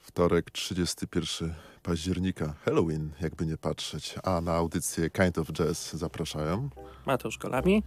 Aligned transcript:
Wtorek, 0.00 0.50
31 0.50 1.54
października, 1.82 2.54
Halloween, 2.64 3.10
jakby 3.20 3.46
nie 3.46 3.56
patrzeć. 3.56 4.14
A 4.22 4.40
na 4.40 4.52
audycję 4.52 5.10
Kind 5.10 5.38
of 5.38 5.52
Jazz 5.52 5.92
zapraszają 5.92 6.70
Mateusz 7.06 7.38
Kolami. 7.38 7.82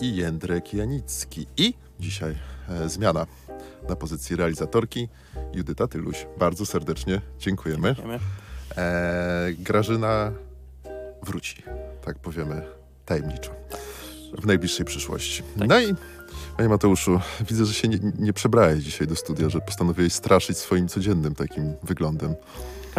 i 0.00 0.16
Jędrek 0.16 0.74
Janicki. 0.74 1.46
I 1.56 1.74
dzisiaj 2.00 2.34
e, 2.68 2.88
zmiana 2.88 3.26
na 3.88 3.96
pozycji 3.96 4.36
realizatorki 4.36 5.08
Judyta 5.52 5.86
Tyluś. 5.88 6.26
Bardzo 6.38 6.66
serdecznie 6.66 7.20
dziękujemy. 7.38 7.94
Wiemy. 7.94 8.18
E, 8.76 9.52
Grażyna 9.58 10.32
wróci, 11.22 11.62
tak 12.04 12.18
powiemy 12.18 12.62
tajemniczo, 13.04 13.50
w 14.42 14.46
najbliższej 14.46 14.86
przyszłości. 14.86 15.42
Tak. 15.58 15.68
No 15.68 15.80
i 15.80 15.94
panie 16.56 16.68
Mateuszu, 16.68 17.20
widzę, 17.48 17.64
że 17.64 17.74
się 17.74 17.88
nie, 17.88 17.98
nie 18.18 18.32
przebrałeś 18.32 18.84
dzisiaj 18.84 19.06
do 19.06 19.16
studia, 19.16 19.48
że 19.48 19.60
postanowiłeś 19.60 20.12
straszyć 20.12 20.58
swoim 20.58 20.88
codziennym 20.88 21.34
takim 21.34 21.74
wyglądem. 21.82 22.34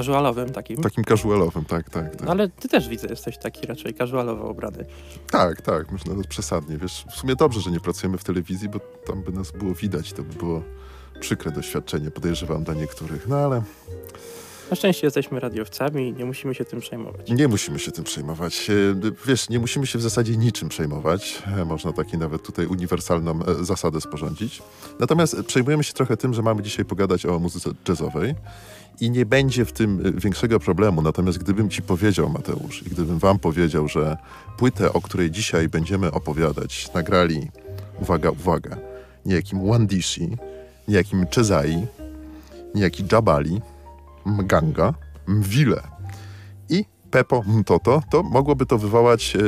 Casualowym 0.03 0.49
takim. 0.49 0.77
Takim 0.81 1.03
casualowym, 1.03 1.66
tak, 1.66 1.89
tak, 1.89 2.16
tak. 2.16 2.21
No, 2.26 2.31
ale 2.31 2.49
ty 2.49 2.67
też 2.70 2.89
widzę, 2.89 3.08
jesteś 3.08 3.38
taki 3.38 3.67
raczej 3.67 3.94
casualowo 3.94 4.49
ubrany. 4.52 4.85
Tak, 5.31 5.62
tak, 5.62 5.91
myślę, 5.91 6.16
że 6.17 6.23
przesadnie. 6.30 6.77
Wiesz, 6.77 7.05
w 7.12 7.16
sumie 7.16 7.35
dobrze, 7.35 7.62
że 7.62 7.72
nie 7.72 7.80
pracujemy 7.80 8.17
w 8.17 8.23
telewizji, 8.23 8.70
bo 8.70 8.80
tam 8.80 9.22
by 9.23 9.31
nas 9.31 9.52
było 9.52 9.73
widać, 9.73 10.13
to 10.13 10.23
by 10.23 10.34
było 10.34 10.62
przykre 11.20 11.52
doświadczenie, 11.52 12.12
podejrzewam, 12.12 12.63
dla 12.63 12.73
niektórych. 12.73 13.27
No 13.27 13.35
ale 13.38 13.62
Na 14.70 14.75
szczęście 14.75 15.08
jesteśmy 15.08 15.39
radiowcami 15.39 16.08
i 16.08 16.13
nie 16.13 16.25
musimy 16.25 16.55
się 16.55 16.66
tym 16.66 16.80
przejmować. 16.80 17.30
nie 17.31 17.47
musimy 17.47 17.80
się 17.80 17.91
tym 17.91 18.03
przejmować. 18.03 18.69
E, 18.69 18.73
Wiesz, 19.25 19.50
nie 19.50 19.59
musimy 19.59 19.88
się 19.88 20.00
w 20.00 20.02
zasadzie 20.02 20.38
niczym 20.38 20.69
przejmować. 20.69 21.44
E, 21.58 21.66
Można 21.66 21.94
taki 21.94 22.17
nawet 22.17 22.44
tutaj 22.44 22.66
uniwersalną 22.66 23.39
e, 23.45 23.63
zasadę 23.66 24.02
sporządzić. 24.02 24.61
Natomiast 25.00 25.44
przejmujemy 25.44 25.84
się 25.84 25.94
trochę 25.94 26.17
tym, 26.17 26.34
że 26.34 26.41
mamy 26.41 26.61
dzisiaj 26.63 26.86
pogadać 26.86 27.25
o 27.25 27.39
muzyce 27.39 27.69
jazzowej 27.89 28.36
i 29.02 29.11
nie 29.11 29.25
będzie 29.25 29.66
w 29.66 29.72
tym 29.72 30.02
e, 30.05 30.11
większego 30.11 30.59
problemu. 30.59 31.02
Natomiast 31.02 31.38
gdybym 31.38 31.69
ci 31.69 31.81
powiedział, 31.81 32.30
Mateusz, 32.30 32.83
i 32.88 32.89
gdybym 32.89 33.19
wam 33.19 33.39
powiedział, 33.39 33.88
że 33.88 34.17
płytę, 34.58 34.94
o 34.94 35.02
której 35.02 35.31
dzisiaj 35.31 35.69
będziemy 35.69 36.11
opowiadać, 36.11 36.94
nagrali, 36.94 37.50
uwaga, 38.02 38.31
uwaga, 38.31 38.78
niejakim 39.25 39.67
Wandishi, 39.67 40.38
niejakim 40.88 41.25
Chezai, 41.36 41.88
niejaki 42.75 43.03
Jabali, 43.11 43.61
Mganga, 44.25 44.94
Mwile 45.28 45.81
i 46.69 46.86
Pepo 47.11 47.44
Mtoto, 47.47 48.02
to 48.09 48.23
mogłoby 48.23 48.66
to 48.66 48.78
wywołać 48.78 49.36
e, 49.36 49.39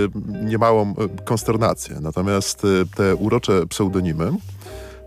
niemałą 0.46 0.90
e, 0.90 1.24
konsternację. 1.24 2.00
Natomiast 2.02 2.62
te 2.96 3.16
urocze 3.16 3.68
pseudonimy 3.68 4.32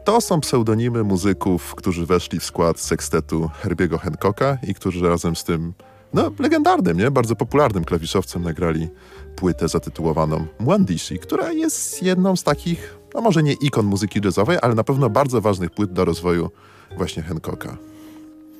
to 0.05 0.21
są 0.21 0.41
pseudonimy 0.41 1.05
muzyków, 1.05 1.75
którzy 1.75 2.07
weszli 2.07 2.41
w 2.41 2.45
skład 2.45 2.81
sekstetu 2.81 3.51
Herbiego 3.63 3.99
Hancocka 3.99 4.59
i 4.69 4.75
którzy 4.75 5.09
razem 5.09 5.37
z 5.37 5.45
tym 5.45 5.73
no, 6.15 6.31
legendarnym, 6.39 6.97
nie? 6.97 7.11
bardzo 7.11 7.37
popularnym 7.37 7.85
klawiszowcem 7.85 8.43
nagrali 8.43 8.89
płytę 9.37 9.69
zatytułowaną 9.69 10.47
Mwandishi, 10.61 11.19
która 11.19 11.53
jest 11.53 12.03
jedną 12.03 12.37
z 12.37 12.43
takich, 12.43 12.99
no 13.15 13.21
może 13.21 13.43
nie 13.43 13.53
ikon 13.53 13.87
muzyki 13.87 14.21
jazzowej, 14.25 14.59
ale 14.63 14.75
na 14.75 14.85
pewno 14.85 15.11
bardzo 15.11 15.41
ważnych 15.41 15.71
płyt 15.71 15.93
do 15.93 16.05
rozwoju 16.05 16.51
właśnie 16.97 17.23
Hancocka. 17.23 17.77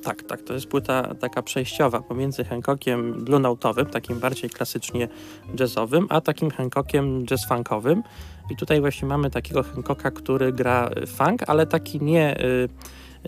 Tak, 0.05 0.23
tak, 0.23 0.41
to 0.41 0.53
jest 0.53 0.67
płyta 0.67 1.15
taka 1.15 1.41
przejściowa 1.41 2.01
pomiędzy 2.01 2.43
Hancockiem 2.43 3.23
blue 3.23 3.39
note'owym, 3.39 3.85
takim 3.85 4.19
bardziej 4.19 4.49
klasycznie 4.49 5.07
jazzowym, 5.59 6.07
a 6.09 6.21
takim 6.21 6.51
Hancockiem 6.51 7.25
jazz 7.25 7.47
funkowym. 7.47 8.03
I 8.49 8.55
tutaj 8.55 8.81
właśnie 8.81 9.07
mamy 9.07 9.29
takiego 9.29 9.63
Hancocka, 9.63 10.11
który 10.11 10.53
gra 10.53 10.89
funk, 11.07 11.43
ale 11.47 11.67
taki 11.67 12.01
nie, 12.01 12.41
y, 12.41 12.69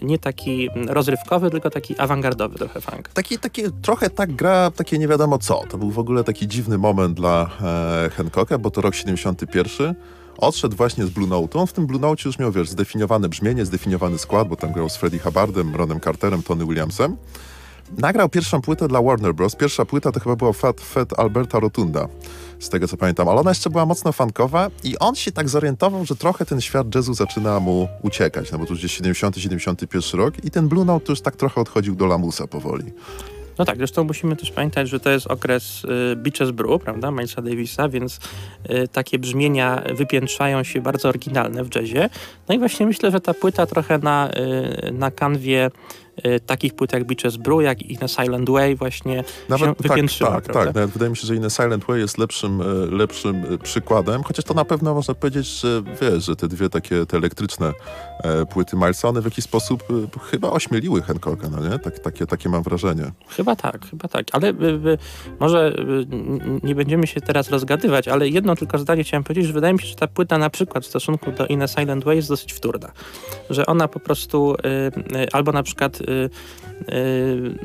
nie 0.02 0.20
taki 0.20 0.70
rozrywkowy, 0.88 1.52
tylko 1.52 1.70
taki 1.70 2.00
awangardowy 2.00 2.58
trochę 2.58 2.82
funk. 2.82 3.10
Taki, 3.10 3.38
taki, 3.38 3.62
trochę 3.82 4.10
tak 4.10 4.36
gra, 4.36 4.72
takie 4.72 4.98
nie 4.98 5.08
wiadomo 5.08 5.38
co. 5.38 5.64
To 5.70 5.78
był 5.78 5.92
w 5.92 6.00
ogóle 6.00 6.24
taki 6.24 6.48
dziwny 6.48 6.78
moment 6.78 7.18
dla 7.18 7.50
e, 7.62 8.10
Hancocka, 8.10 8.58
bo 8.58 8.72
to 8.72 8.82
rok 8.82 8.96
71. 8.96 9.96
Odszedł 10.38 10.76
właśnie 10.76 11.06
z 11.06 11.10
Blue 11.10 11.28
Note. 11.28 11.60
On 11.60 11.68
w 11.68 11.74
tym 11.74 11.88
Blue 11.88 12.02
Note 12.02 12.24
już 12.26 12.40
miał, 12.40 12.52
wiesz, 12.52 12.70
zdefiniowane 12.70 13.30
brzmienie, 13.30 13.66
zdefiniowany 13.66 14.18
skład, 14.18 14.48
bo 14.48 14.56
tam 14.56 14.72
grał 14.72 14.90
z 14.90 14.96
Freddie 14.96 15.20
Hubbardem, 15.20 15.76
Ronem 15.76 16.00
Carterem, 16.00 16.44
Tony 16.44 16.66
Williamsem. 16.66 17.18
Nagrał 17.98 18.30
pierwszą 18.30 18.62
płytę 18.62 18.88
dla 18.88 19.02
Warner 19.02 19.34
Bros. 19.34 19.56
Pierwsza 19.56 19.86
płyta 19.86 20.12
to 20.12 20.20
chyba 20.20 20.36
była 20.36 20.54
Fat, 20.54 20.82
Fat 20.82 21.20
Alberta 21.20 21.60
Rotunda, 21.60 22.08
z 22.60 22.70
tego 22.70 22.88
co 22.88 22.98
pamiętam, 22.98 23.30
ale 23.30 23.40
ona 23.40 23.52
jeszcze 23.52 23.70
była 23.70 23.86
mocno 23.86 24.12
funkowa 24.12 24.70
i 24.84 24.98
on 25.00 25.16
się 25.16 25.32
tak 25.32 25.50
zorientował, 25.50 26.06
że 26.06 26.16
trochę 26.16 26.46
ten 26.46 26.62
świat 26.62 26.96
jazzu 26.96 27.14
zaczyna 27.14 27.60
mu 27.60 27.88
uciekać, 28.02 28.52
no 28.52 28.58
bo 28.58 28.66
to 28.66 28.72
już 28.72 28.80
gdzieś 28.80 29.02
70-71 29.02 30.18
rok 30.18 30.46
i 30.46 30.52
ten 30.52 30.68
Blue 30.68 30.86
Note 30.86 31.12
już 31.12 31.22
tak 31.22 31.36
trochę 31.36 31.62
odchodził 31.62 31.96
do 31.96 32.06
lamusa 32.06 32.48
powoli. 32.48 32.94
No 33.60 33.66
tak, 33.66 33.78
zresztą 33.78 34.04
musimy 34.04 34.36
też 34.36 34.52
pamiętać, 34.52 34.90
że 34.90 35.00
to 35.00 35.10
jest 35.10 35.28
okres 35.28 35.86
y, 35.86 36.16
Beaches 36.16 36.52
Brew, 36.52 36.82
prawda, 36.82 37.12
Milesa 37.12 37.42
Davisa, 37.42 37.90
więc 37.90 38.20
y, 38.70 38.88
takie 38.88 39.20
brzmienia 39.20 39.84
wypiętrzają 39.96 40.64
się 40.64 40.82
bardzo 40.82 41.10
oryginalne 41.10 41.64
w 41.64 41.76
jazzie. 41.76 42.10
No 42.50 42.56
i 42.56 42.60
właśnie 42.60 42.86
myślę, 42.86 43.12
że 43.12 43.22
ta 43.22 43.34
płyta 43.34 43.66
trochę 43.66 43.98
na, 43.98 44.30
y, 44.88 44.92
na 44.92 45.12
kanwie 45.12 45.70
takich 46.46 46.76
płyt 46.76 46.94
jak 46.94 47.04
Beaches 47.04 47.38
Brew, 47.38 47.62
jak 47.62 47.82
i 47.82 47.98
na 47.98 48.08
Silent 48.08 48.50
Way 48.50 48.76
właśnie 48.76 49.18
się 49.18 49.24
Nawet 49.50 49.78
tak, 49.78 49.88
wypiętrzyła, 49.88 50.32
tak, 50.32 50.44
prawda? 50.44 50.66
tak. 50.66 50.76
Nawet 50.76 50.92
wydaje 50.92 51.10
mi 51.10 51.18
się, 51.18 51.28
że 51.28 51.36
inne 51.36 51.50
Silent 51.50 51.86
Way 51.86 52.00
jest 52.00 52.18
lepszym, 52.18 52.62
e, 52.62 52.66
lepszym 52.96 53.46
e, 53.54 53.58
przykładem, 53.58 54.24
chociaż 54.24 54.46
to 54.46 54.54
na 54.54 54.66
pewno 54.66 54.94
można 54.94 55.14
powiedzieć, 55.14 55.48
że 55.48 55.82
wiesz, 56.02 56.26
że 56.26 56.36
te 56.36 56.48
dwie 56.48 56.70
takie 56.70 57.06
te 57.06 57.18
elektryczne 57.18 57.74
e, 58.24 58.46
płyty 58.46 58.76
Milesa, 58.76 59.08
one 59.08 59.22
w 59.22 59.26
jakiś 59.26 59.44
sposób 59.44 59.84
chyba 60.32 60.50
ośmieliły 60.50 61.02
Hancocka, 61.02 61.50
no 61.50 61.70
nie? 61.70 61.80
Tak, 61.80 62.00
takie, 62.00 62.26
takie 62.26 62.50
mam 62.50 62.64
wrażenie. 62.64 63.12
Chyba 63.28 63.56
tak, 63.56 63.86
chyba 63.90 64.08
tak. 64.08 64.26
Ale 64.32 64.50
y, 64.50 64.54
y, 64.54 64.98
może 65.40 65.76
y, 65.80 66.08
nie 66.64 66.76
będziemy 66.76 67.08
się 67.08 67.22
teraz 67.22 67.50
rozgadywać, 67.50 68.08
ale 68.08 68.30
jedno 68.30 68.56
tylko 68.56 68.78
zdanie 68.78 69.04
chciałem 69.04 69.24
powiedzieć, 69.24 69.46
że 69.46 69.54
wydaje 69.54 69.74
mi 69.74 69.80
się, 69.80 69.88
że 69.88 69.96
ta 69.96 70.08
płyta 70.08 70.38
na 70.38 70.50
przykład 70.50 70.84
w 70.84 70.88
stosunku 70.88 71.32
do 71.32 71.48
In 71.48 71.62
a 71.62 71.68
Silent 71.68 72.04
Way 72.04 72.16
jest 72.16 72.30
dosyć 72.30 72.54
wtórna. 72.54 72.92
Że 73.50 73.66
ona 73.66 73.88
po 73.88 74.00
prostu 74.00 74.56
y, 74.56 75.18
y, 75.18 75.32
albo 75.32 75.52
na 75.52 75.64
przykład 75.64 76.00
y, 76.08 76.30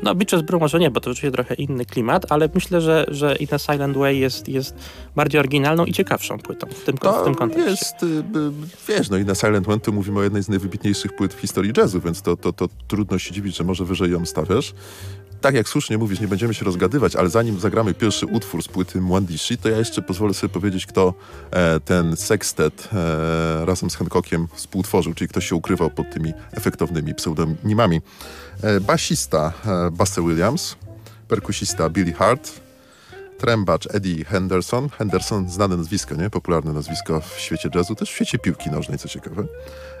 no 0.03 0.15
Beaches 0.15 0.41
Brew 0.41 0.61
może 0.61 0.79
nie, 0.79 0.91
bo 0.91 0.99
to 0.99 1.09
rzeczywiście 1.09 1.31
trochę 1.31 1.53
inny 1.55 1.85
klimat, 1.85 2.25
ale 2.29 2.49
myślę, 2.53 2.81
że, 2.81 3.05
że 3.07 3.35
In 3.35 3.47
a 3.51 3.57
Silent 3.57 3.97
Way 3.97 4.19
jest, 4.19 4.47
jest 4.49 4.75
bardziej 5.15 5.39
oryginalną 5.39 5.85
i 5.85 5.93
ciekawszą 5.93 6.37
płytą 6.39 6.67
w 6.67 6.83
tym, 6.83 6.97
w 6.97 6.99
tym 6.99 7.33
To 7.33 7.35
kontekście. 7.35 7.69
jest, 7.71 8.03
y, 8.03 8.05
y, 8.05 8.21
wiesz, 8.87 9.09
no 9.09 9.17
i 9.17 9.25
na 9.25 9.35
Silent 9.35 9.69
One 9.69 9.79
to 9.79 9.91
mówimy 9.91 10.19
o 10.19 10.23
jednej 10.23 10.43
z 10.43 10.49
najwybitniejszych 10.49 11.15
płyt 11.15 11.33
w 11.33 11.39
historii 11.39 11.73
jazzu, 11.77 12.01
więc 12.01 12.21
to, 12.21 12.37
to, 12.37 12.53
to 12.53 12.67
trudno 12.87 13.19
się 13.19 13.33
dziwić, 13.33 13.57
że 13.57 13.63
może 13.63 13.85
wyżej 13.85 14.11
ją 14.11 14.25
stawiasz. 14.25 14.73
Tak 15.41 15.55
jak 15.55 15.69
słusznie 15.69 15.97
mówisz, 15.97 16.19
nie 16.19 16.27
będziemy 16.27 16.53
się 16.53 16.65
rozgadywać, 16.65 17.15
ale 17.15 17.29
zanim 17.29 17.59
zagramy 17.59 17.93
pierwszy 17.93 18.25
utwór 18.25 18.63
z 18.63 18.67
płyty 18.67 19.01
Mwandishi, 19.01 19.57
to 19.57 19.69
ja 19.69 19.77
jeszcze 19.77 20.01
pozwolę 20.01 20.33
sobie 20.33 20.53
powiedzieć, 20.53 20.85
kto 20.85 21.13
e, 21.51 21.79
ten 21.79 22.15
sextet 22.15 22.89
e, 22.93 23.65
razem 23.65 23.89
z 23.89 23.95
Hancockiem 23.95 24.47
współtworzył, 24.53 25.13
czyli 25.13 25.27
ktoś 25.27 25.49
się 25.49 25.55
ukrywał 25.55 25.89
pod 25.89 26.09
tymi 26.13 26.33
efektownymi 26.51 27.15
pseudonimami. 27.15 28.01
E, 28.61 28.79
basista 28.79 29.53
e, 29.65 29.91
Buster 29.91 30.23
Williams, 30.23 30.75
perkusista 31.27 31.89
Billy 31.89 32.13
Hart, 32.13 32.51
trębacz 33.37 33.87
Eddie 33.95 34.25
Henderson. 34.25 34.89
Henderson, 34.89 35.49
znane 35.49 35.77
nazwisko, 35.77 36.15
nie? 36.15 36.29
Popularne 36.29 36.73
nazwisko 36.73 37.21
w 37.21 37.39
świecie 37.39 37.69
jazzu, 37.75 37.95
też 37.95 38.11
w 38.11 38.15
świecie 38.15 38.39
piłki 38.39 38.71
nożnej, 38.71 38.97
co 38.97 39.09
ciekawe. 39.09 39.43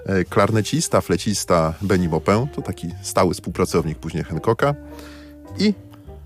E, 0.05 0.23
Klarnecista, 0.23 1.01
flecista 1.01 1.73
Benny 1.81 2.09
Maupin, 2.09 2.47
to 2.55 2.61
taki 2.61 2.89
stały 3.01 3.33
współpracownik 3.33 3.99
później 3.99 4.23
Hancocka. 4.23 4.75
I 5.59 5.73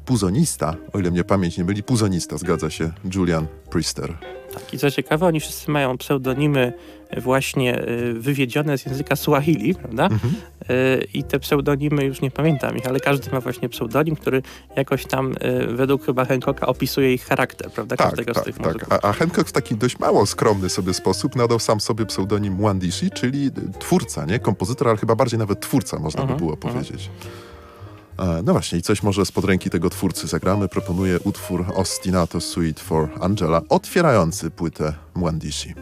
puzonista, 0.05 0.75
o 0.93 0.99
ile 0.99 1.11
mnie 1.11 1.23
pamięć 1.23 1.57
nie 1.57 1.63
myli, 1.63 1.83
puzonista, 1.83 2.37
zgadza 2.37 2.69
się, 2.69 2.91
Julian 3.15 3.47
Priester. 3.69 4.17
Tak, 4.53 4.73
i 4.73 4.77
co 4.77 4.91
ciekawe, 4.91 5.25
oni 5.25 5.39
wszyscy 5.39 5.71
mają 5.71 5.97
pseudonimy 5.97 6.73
właśnie 7.17 7.89
y, 7.89 8.13
wywiedzione 8.13 8.77
z 8.77 8.85
języka 8.85 9.15
Swahili, 9.15 9.75
prawda? 9.75 10.03
Mhm. 10.03 10.33
Y, 10.69 11.07
I 11.13 11.23
te 11.23 11.39
pseudonimy, 11.39 12.05
już 12.05 12.21
nie 12.21 12.31
pamiętam 12.31 12.77
ich, 12.77 12.87
ale 12.87 12.99
każdy 12.99 13.31
ma 13.31 13.41
właśnie 13.41 13.69
pseudonim, 13.69 14.15
który 14.15 14.41
jakoś 14.75 15.05
tam 15.05 15.31
y, 15.31 15.67
według 15.67 16.05
chyba 16.05 16.25
Hancocka 16.25 16.67
opisuje 16.67 17.13
ich 17.13 17.25
charakter, 17.25 17.71
prawda? 17.71 17.95
Tak, 17.97 18.07
Każdego 18.07 18.31
z 18.31 18.35
tak, 18.35 18.45
tych 18.45 18.57
tak. 18.57 18.65
muzyków. 18.65 18.93
A, 18.93 19.01
a 19.09 19.13
Hancock 19.13 19.49
w 19.49 19.51
taki 19.51 19.75
dość 19.75 19.99
mało 19.99 20.25
skromny 20.25 20.69
sobie 20.69 20.93
sposób 20.93 21.35
nadał 21.35 21.59
sam 21.59 21.79
sobie 21.79 22.05
pseudonim 22.05 22.53
Mwandishi, 22.53 23.11
czyli 23.11 23.51
twórca, 23.79 24.25
nie? 24.25 24.39
Kompozytor, 24.39 24.87
ale 24.87 24.97
chyba 24.97 25.15
bardziej 25.15 25.39
nawet 25.39 25.59
twórca, 25.59 25.99
można 25.99 26.21
Mhm, 26.21 26.39
by 26.39 26.45
było 26.45 26.55
mhm. 26.55 26.73
powiedzieć. 26.73 27.09
E, 28.19 28.41
No 28.43 28.51
właśnie, 28.53 28.79
i 28.79 28.81
coś 28.81 29.03
może 29.03 29.25
spod 29.25 29.45
ręki 29.45 29.69
tego 29.69 29.89
twórcy 29.89 30.27
zagramy. 30.27 30.67
Proponuję 30.67 31.19
utwór 31.23 31.65
Ostinato 31.75 32.41
Suite 32.41 32.81
for 32.83 33.09
Angela, 33.21 33.61
otwierający 33.69 34.51
płytę 34.51 34.93
Mwandishi. 35.15 35.73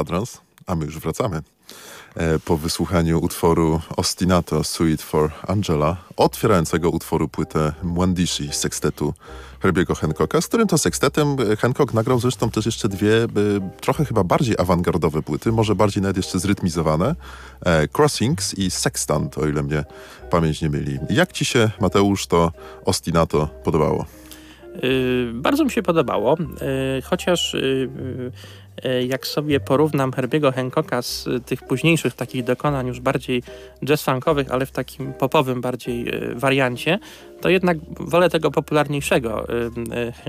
Kwadrans, 0.00 0.40
a 0.66 0.74
my 0.74 0.84
już 0.84 0.98
wracamy. 0.98 1.42
E, 2.16 2.38
po 2.38 2.56
wysłuchaniu 2.56 3.20
utworu 3.20 3.80
Ostinato 3.96 4.64
Suite 4.64 5.02
for 5.02 5.30
Angela, 5.48 5.96
otwierającego 6.16 6.90
utworu 6.90 7.28
płytę 7.28 7.72
Mwandishi 7.82 8.48
sekstetu 8.52 9.14
Herbiego 9.62 9.94
Hancocka, 9.94 10.40
z 10.40 10.48
którym 10.48 10.68
to 10.68 10.78
sekstetem 10.78 11.36
e, 11.52 11.56
Hancock 11.56 11.94
nagrał 11.94 12.20
zresztą 12.20 12.50
też 12.50 12.66
jeszcze 12.66 12.88
dwie, 12.88 13.24
e, 13.24 13.28
trochę 13.80 14.04
chyba 14.04 14.24
bardziej 14.24 14.54
awangardowe 14.58 15.22
płyty, 15.22 15.52
może 15.52 15.74
bardziej 15.74 16.02
nawet 16.02 16.16
jeszcze 16.16 16.38
zrytmizowane, 16.38 17.14
Crossings 17.98 18.54
i 18.58 18.70
Sextant, 18.70 19.38
o 19.38 19.48
ile 19.48 19.62
mnie 19.62 19.84
pamięć 20.30 20.62
nie 20.62 20.70
myli. 20.70 20.98
Jak 21.10 21.32
ci 21.32 21.44
się, 21.44 21.70
Mateusz, 21.80 22.26
to 22.26 22.52
Ostinato 22.84 23.48
podobało? 23.64 24.06
Yy, 24.82 25.32
bardzo 25.34 25.64
mi 25.64 25.70
się 25.70 25.82
podobało, 25.82 26.36
yy, 26.38 27.02
chociaż 27.02 27.54
yy, 27.54 27.90
jak 29.08 29.26
sobie 29.26 29.60
porównam 29.60 30.12
Herbiego 30.12 30.52
Hancocka 30.52 31.02
z 31.02 31.26
y, 31.26 31.40
tych 31.40 31.62
późniejszych 31.62 32.14
takich 32.14 32.44
dokonań 32.44 32.86
już 32.86 33.00
bardziej 33.00 33.42
jazz-funkowych, 33.84 34.50
ale 34.50 34.66
w 34.66 34.70
takim 34.70 35.12
popowym 35.12 35.60
bardziej 35.60 36.04
yy, 36.04 36.34
wariancie, 36.34 36.98
to 37.40 37.48
jednak 37.48 37.78
wolę 38.00 38.30
tego 38.30 38.50
popularniejszego 38.50 39.46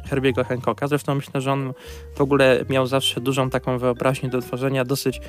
Herbiego 0.10 0.44
Hancocka. 0.44 0.88
Zresztą 0.88 1.16
myślę, 1.16 1.42
że 1.42 1.52
on 1.52 1.74
w 2.16 2.22
ogóle 2.22 2.66
miał 2.70 2.88
zawsze 2.88 3.22
dużą 3.22 3.50
taką 3.50 3.78
wyobraźnię 3.78 4.30
do 4.30 4.42
tworzenia 4.42 4.86
dosyć 4.86 5.22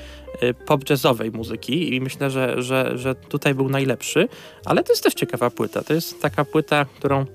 pop-jazzowej 0.66 1.32
muzyki 1.32 1.94
i 1.94 2.00
myślę, 2.00 2.30
że, 2.30 2.62
że, 2.62 2.98
że 2.98 3.14
tutaj 3.14 3.54
był 3.54 3.68
najlepszy, 3.68 4.28
ale 4.64 4.84
to 4.84 4.92
jest 4.92 5.02
też 5.02 5.14
ciekawa 5.14 5.50
płyta. 5.50 5.82
To 5.82 5.94
jest 5.94 6.22
taka 6.22 6.44
płyta, 6.44 6.84
którą 6.84 7.26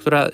która 0.00 0.28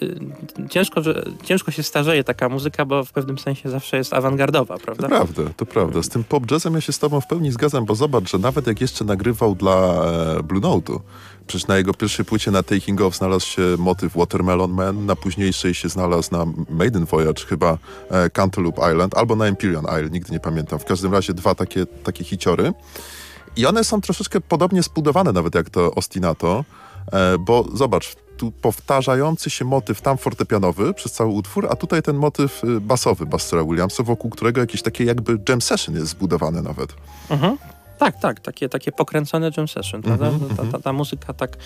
ciężko, 0.71 1.01
ciężko 1.45 1.71
się 1.71 1.83
starzeje 1.83 2.25
taka 2.25 2.49
muzyka, 2.49 2.85
bo 2.85 3.05
w 3.05 3.13
pewnym 3.13 3.39
sensie 3.39 3.71
zawsze 3.71 3.97
jest 3.97 4.13
awangardowa, 4.13 4.62
prawda? 4.67 5.03
To 5.03 5.09
prawda, 5.09 5.43
to 5.57 5.67
prawda. 5.67 6.03
Z 6.03 6.09
tym 6.09 6.25
pop 6.25 6.51
jazzem 6.51 6.75
ja 6.75 6.81
się 6.81 6.93
z 6.93 6.99
tobą 6.99 7.21
w 7.21 7.27
pełni 7.27 7.53
zgadzam, 7.53 7.85
bo 7.85 7.95
zobacz, 7.95 8.31
że 8.31 8.39
nawet 8.39 8.67
jak 8.67 8.81
jeszcze 8.81 9.05
nagrywał 9.05 9.55
dla 9.55 10.05
e, 10.39 10.43
Blue 10.43 10.61
Note'u, 10.61 11.01
przecież 11.47 11.69
na 11.69 11.77
jego 11.77 11.95
pierwszej 11.95 12.25
płycie 12.25 12.51
na 12.51 12.63
Taking 12.63 13.01
Off 13.01 13.17
znalazł 13.17 13.47
się 13.47 13.63
motyw 13.79 14.17
Watermelon 14.17 14.73
Man, 14.73 15.07
na 15.07 15.17
późniejszej 15.17 15.75
się 15.75 15.89
znalazł 15.89 16.29
na 16.33 16.47
Maiden 16.71 17.05
Voyage 17.05 17.45
chyba 17.47 17.79
e, 18.11 18.31
Cantaloupe 18.31 18.93
Island, 18.93 19.19
albo 19.19 19.37
na 19.37 19.47
Empyrean 19.47 19.85
Isle, 19.85 20.11
nigdy 20.11 20.33
nie 20.33 20.41
pamiętam. 20.41 20.79
W 20.79 20.85
każdym 20.85 21.13
razie 21.13 21.35
dwa 21.35 21.55
takie, 21.55 21.87
takie 21.87 22.25
hiciory. 22.25 22.73
I 23.57 23.67
one 23.67 23.85
są 23.85 24.01
troszeczkę 24.01 24.41
podobnie 24.41 24.83
zbudowane 24.83 25.33
nawet 25.33 25.55
jak 25.55 25.71
to 25.71 25.95
Ostinato, 25.95 26.65
e, 27.13 27.39
bo 27.39 27.65
zobacz, 27.75 28.17
tu 28.43 28.53
powtarzający 28.53 29.51
się 29.51 29.65
motyw 29.65 30.01
tam 30.01 30.19
fortepianowy 30.19 30.95
przez 30.95 31.13
cały 31.13 31.31
utwór, 31.31 31.69
a 31.71 31.77
tutaj 31.77 32.03
ten 32.03 32.17
motyw 32.17 32.65
y, 32.65 32.81
basowy 32.81 33.27
Bustera 33.27 33.65
Williamsa, 33.65 34.03
wokół 34.03 34.31
którego 34.31 34.61
jakieś 34.61 34.83
takie 34.83 35.05
jakby 35.05 35.39
jam 35.49 35.61
session 35.61 35.95
jest 35.95 36.09
zbudowane 36.09 36.63
nawet. 36.63 36.95
Mhm. 37.31 37.57
Tak, 37.99 38.21
tak, 38.21 38.41
takie, 38.41 38.69
takie 38.69 38.93
pokręcone 38.93 39.51
jam 39.57 39.69
session, 39.69 40.03
prawda? 40.03 40.29
Mhm, 40.29 40.57
ta, 40.57 40.65
ta, 40.73 40.83
ta 40.83 40.93
muzyka 40.93 41.33
tak, 41.33 41.57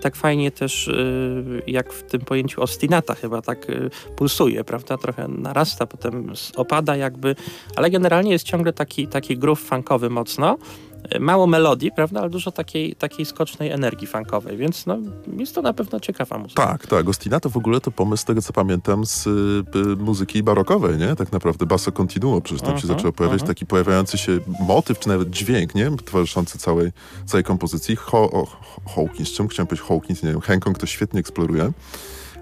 tak 0.00 0.16
fajnie 0.16 0.50
też, 0.50 0.88
y, 0.88 1.62
jak 1.66 1.92
w 1.92 2.02
tym 2.02 2.20
pojęciu 2.20 2.62
ostinata 2.62 3.14
chyba 3.14 3.42
tak 3.42 3.70
y, 3.70 3.90
pulsuje, 4.16 4.64
prawda? 4.64 4.98
Trochę 4.98 5.28
narasta, 5.28 5.86
potem 5.86 6.32
opada 6.56 6.96
jakby, 6.96 7.36
ale 7.76 7.90
generalnie 7.90 8.32
jest 8.32 8.44
ciągle 8.44 8.72
taki, 8.72 9.08
taki 9.08 9.38
groove 9.38 9.60
funkowy 9.60 10.10
mocno. 10.10 10.58
Mało 11.20 11.46
melodii, 11.46 11.92
prawda, 11.92 12.20
ale 12.20 12.30
dużo 12.30 12.52
takiej, 12.52 12.94
takiej 12.94 13.26
skocznej 13.26 13.70
energii 13.70 14.06
funkowej, 14.06 14.56
więc 14.56 14.86
no, 14.86 14.98
jest 15.36 15.54
to 15.54 15.62
na 15.62 15.72
pewno 15.72 16.00
ciekawa 16.00 16.38
muzyka. 16.38 16.66
Tak, 16.66 16.86
tak. 16.86 17.08
Ostinato 17.08 17.50
w 17.50 17.56
ogóle 17.56 17.80
to 17.80 17.90
pomysł, 17.90 18.22
z 18.22 18.24
tego 18.24 18.42
co 18.42 18.52
pamiętam, 18.52 19.06
z 19.06 19.26
y, 19.26 19.96
muzyki 19.96 20.42
barokowej, 20.42 20.98
nie? 20.98 21.16
Tak 21.16 21.32
naprawdę 21.32 21.66
basso 21.66 21.92
continuo, 21.92 22.40
przecież 22.40 22.62
tam 22.62 22.78
się 22.78 22.82
Mhm, 22.82 22.98
zaczęło 22.98 23.12
pojawiać 23.12 23.40
mhm. 23.40 23.54
taki 23.54 23.66
pojawiający 23.66 24.18
się 24.18 24.38
motyw, 24.60 24.98
czy 24.98 25.08
nawet 25.08 25.30
dźwięk, 25.30 25.74
nie? 25.74 25.90
Towarzyszący 26.04 26.58
całej, 26.58 26.92
całej 27.26 27.44
kompozycji. 27.44 27.96
Ho, 27.96 28.30
o, 28.30 28.46
Hawkins, 28.94 29.32
czemu 29.32 29.48
chciałem 29.48 29.66
powiedzieć 29.66 29.88
Hawkins, 29.88 30.22
nie 30.22 30.30
wiem, 30.30 30.40
Hancock 30.40 30.78
to 30.78 30.86
świetnie 30.86 31.20
eksploruje. 31.20 31.72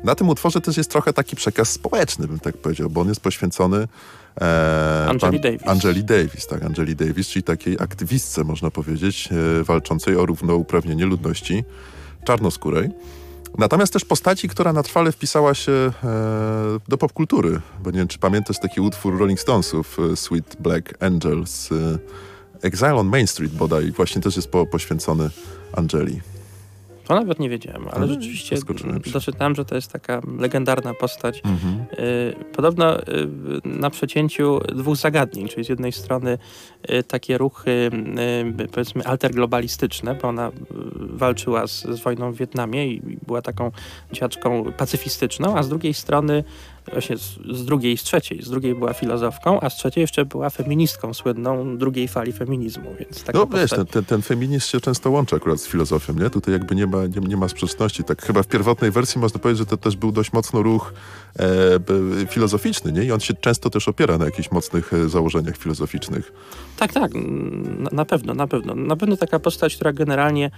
Na 0.05 0.15
tym 0.15 0.29
utworze 0.29 0.61
też 0.61 0.77
jest 0.77 0.91
trochę 0.91 1.13
taki 1.13 1.37
przekaz 1.37 1.71
społeczny, 1.71 2.29
bym 2.29 2.41
tak 2.41 2.57
powiedział, 2.57 2.91
bo 2.91 3.01
on 3.01 3.09
jest 3.09 3.21
poświęcony 3.21 3.89
e, 4.41 5.07
Angeli 5.09 5.41
Davis. 5.41 5.69
Angeli 5.69 6.05
Davis, 6.05 6.47
tak, 6.47 6.63
Angeli 6.63 6.97
Davis, 6.97 7.29
czyli 7.29 7.43
takiej 7.43 7.77
aktywistce, 7.81 8.45
można 8.45 8.71
powiedzieć, 8.71 9.29
e, 9.61 9.65
walczącej 9.65 10.17
o 10.17 10.27
równouprawnienie 10.27 11.07
ludności 11.07 11.65
czarnoskórej. 12.25 12.91
Natomiast 13.59 13.93
też 13.93 14.05
postaci, 14.05 14.49
która 14.49 14.73
na 14.73 14.83
trwale 14.83 15.13
wpisała 15.13 15.55
się 15.55 15.73
e, 15.73 15.93
do 16.89 16.99
popkultury, 16.99 17.61
bo 17.83 17.91
nie 17.91 17.99
wiem, 17.99 18.09
czy 18.09 18.19
pamiętasz 18.19 18.59
taki 18.59 18.81
utwór 18.81 19.19
Rolling 19.19 19.41
Stonesów, 19.41 19.97
Sweet 20.15 20.57
Black 20.61 21.03
Angel 21.03 21.47
z 21.47 21.73
e, 21.73 21.99
Exile 22.63 22.95
on 22.95 23.07
Main 23.07 23.27
Street 23.27 23.53
bodaj, 23.53 23.93
właśnie 23.93 24.23
też 24.23 24.37
jest 24.37 24.49
po, 24.49 24.67
poświęcony 24.67 25.31
Angeli. 25.73 26.21
To 27.11 27.15
nawet 27.15 27.41
nie 27.41 27.49
wiedziałem, 27.51 27.89
ale 27.89 27.97
Ale 27.97 28.07
rzeczywiście 28.07 28.57
doczytałem, 29.13 29.55
że 29.55 29.65
to 29.65 29.75
jest 29.75 29.93
taka 29.93 30.21
legendarna 30.39 30.95
postać. 30.95 31.43
Mhm. 31.45 31.87
Y, 31.99 32.35
Podobno 32.53 33.01
y, 33.01 33.05
na 33.65 33.91
przecięciu 33.91 34.61
dwóch 34.75 34.97
zagadnień, 34.97 35.49
czyli 35.49 35.65
z 35.65 35.69
jednej 35.69 35.93
strony 35.93 36.39
y, 36.91 37.03
takie 37.03 37.39
ruchy 37.39 37.91
powiedzmy 38.73 39.07
alterglobalistyczne, 39.07 40.15
bo 40.15 40.29
ona 40.29 40.51
walczyła 40.97 41.67
z, 41.67 41.83
z 41.83 42.01
wojną 42.01 42.33
w 42.33 42.37
Wietnamie 42.37 42.87
i 42.87 42.97
i 42.97 43.19
była 43.27 43.43
taką 43.43 43.71
działaczką 44.13 44.73
pacyfistyczną, 44.73 45.57
a 45.57 45.63
z 45.63 45.69
drugiej 45.69 45.95
strony 45.95 46.45
właśnie 46.93 47.17
z, 47.19 47.39
z 47.53 47.65
drugiej 47.65 47.93
i 47.93 47.97
z 47.97 48.03
trzeciej. 48.03 48.43
Z 48.43 48.51
drugiej 48.51 48.75
była 48.75 48.93
filozofką, 48.93 49.61
a 49.61 49.71
z 49.71 49.75
trzeciej 49.77 50.01
jeszcze 50.03 50.25
była 50.25 50.51
feministką 50.51 51.15
słynną 51.15 51.79
drugiej 51.79 52.09
fali 52.09 52.33
feminizmu. 52.33 52.95
Więc 52.99 53.25
No 53.35 53.47
wiesz, 53.47 53.61
postać- 53.71 53.77
ten, 53.77 53.87
ten, 53.87 54.05
ten 54.05 54.23
feminizm 54.23 54.67
się 54.67 54.81
często 54.81 55.11
łączy 55.11 55.37
akurat 55.37 55.61
z 55.61 55.67
filozofią, 55.67 56.13
nie? 56.15 56.31
Tutaj 56.31 56.53
jakby 56.55 56.75
nie 56.75 56.87
ma, 56.87 57.07
nie, 57.07 57.29
nie 57.29 57.37
ma 57.37 57.49
sprzeczności. 57.49 58.05
Tak 58.05 58.23
chyba 58.23 58.43
w 58.43 58.47
pierwotnej 58.47 58.91
wersji 58.91 59.21
można 59.21 59.41
powiedzieć, 59.41 59.59
że 59.59 59.67
to 59.67 59.77
też 59.77 59.97
był 59.97 60.13
dość 60.13 60.33
mocno 60.33 60.63
ruch 60.63 60.93
filozoficzny, 62.29 62.93
nie? 62.93 63.05
I 63.05 63.13
on 63.13 63.21
się 63.21 63.35
często 63.35 63.71
też 63.71 63.89
opiera 63.89 64.19
na 64.19 64.25
jakichś 64.25 64.51
mocnych 64.51 64.93
e, 64.93 65.09
założeniach 65.09 65.57
filozoficznych. 65.57 66.33
Tak, 66.77 66.93
tak, 66.93 67.11
na, 67.15 67.91
na 67.93 68.05
pewno, 68.05 68.35
na 68.35 68.47
pewno. 68.47 68.75
Na 68.75 68.97
pewno 68.97 69.17
taka 69.17 69.39
postać, 69.39 69.75
która 69.75 69.93
generalnie 69.93 70.51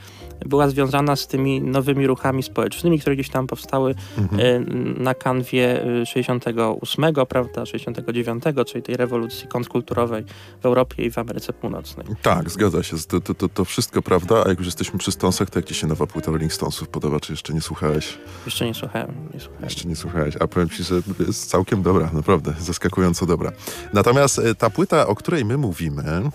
była 0.46 0.68
związana 0.68 1.16
z 1.16 1.26
tymi 1.26 1.60
nowymi 1.60 2.06
ruchami 2.06 2.42
społecznymi, 2.42 3.00
które 3.00 3.16
gdzieś 3.16 3.28
tam 3.30 3.46
powstały 3.46 3.94
Mhm. 4.18 4.40
e, 4.40 4.60
na 5.02 5.14
kanwie 5.14 5.84
e, 6.02 6.06
68, 6.06 7.14
prawda, 7.28 7.66
69, 7.66 8.44
czyli 8.66 8.82
tej 8.82 8.96
rewolucji 8.96 9.48
kontrkulturowej 9.48 10.24
w 10.62 10.66
Europie 10.66 11.04
i 11.04 11.10
w 11.10 11.18
Ameryce 11.18 11.52
Północnej. 11.52 12.06
Tak, 12.22 12.50
zgadza 12.50 12.82
się. 12.82 12.96
To, 13.08 13.20
to, 13.20 13.34
to, 13.34 13.48
to 13.48 13.64
wszystko 13.64 14.02
prawda, 14.02 14.42
a 14.46 14.48
jak 14.48 14.58
już 14.58 14.66
jesteśmy 14.66 14.98
przy 14.98 15.12
Stonesach, 15.12 15.50
to 15.50 15.58
jak 15.58 15.66
ci 15.66 15.74
się 15.74 15.86
nowa 15.86 16.06
płyta 16.06 16.30
Rolling 16.30 16.52
Stonesów 16.52 16.88
podoba, 16.88 17.20
czy 17.20 17.32
jeszcze 17.32 17.54
nie 17.54 17.60
słuchałeś? 17.60 18.18
Jeszcze 18.46 18.66
nie 18.66 18.74
słuchałem, 18.74 19.14
nie 19.34 19.40
słuchałem. 19.40 19.64
Jeszcze 19.64 19.88
nie 19.88 19.96
słuchałeś, 19.96 20.34
a 20.40 20.46
powiem 20.62 20.76
ci, 20.76 20.84
że 20.84 21.02
jest 21.26 21.50
całkiem 21.50 21.82
dobra, 21.82 22.10
naprawdę, 22.12 22.54
zaskakująco 22.60 23.26
dobra. 23.26 23.52
Natomiast 23.92 24.38
e, 24.38 24.54
ta 24.54 24.70
płyta, 24.70 25.06
o 25.06 25.14
której 25.14 25.44
my 25.44 25.56
mówimy, 25.56 26.30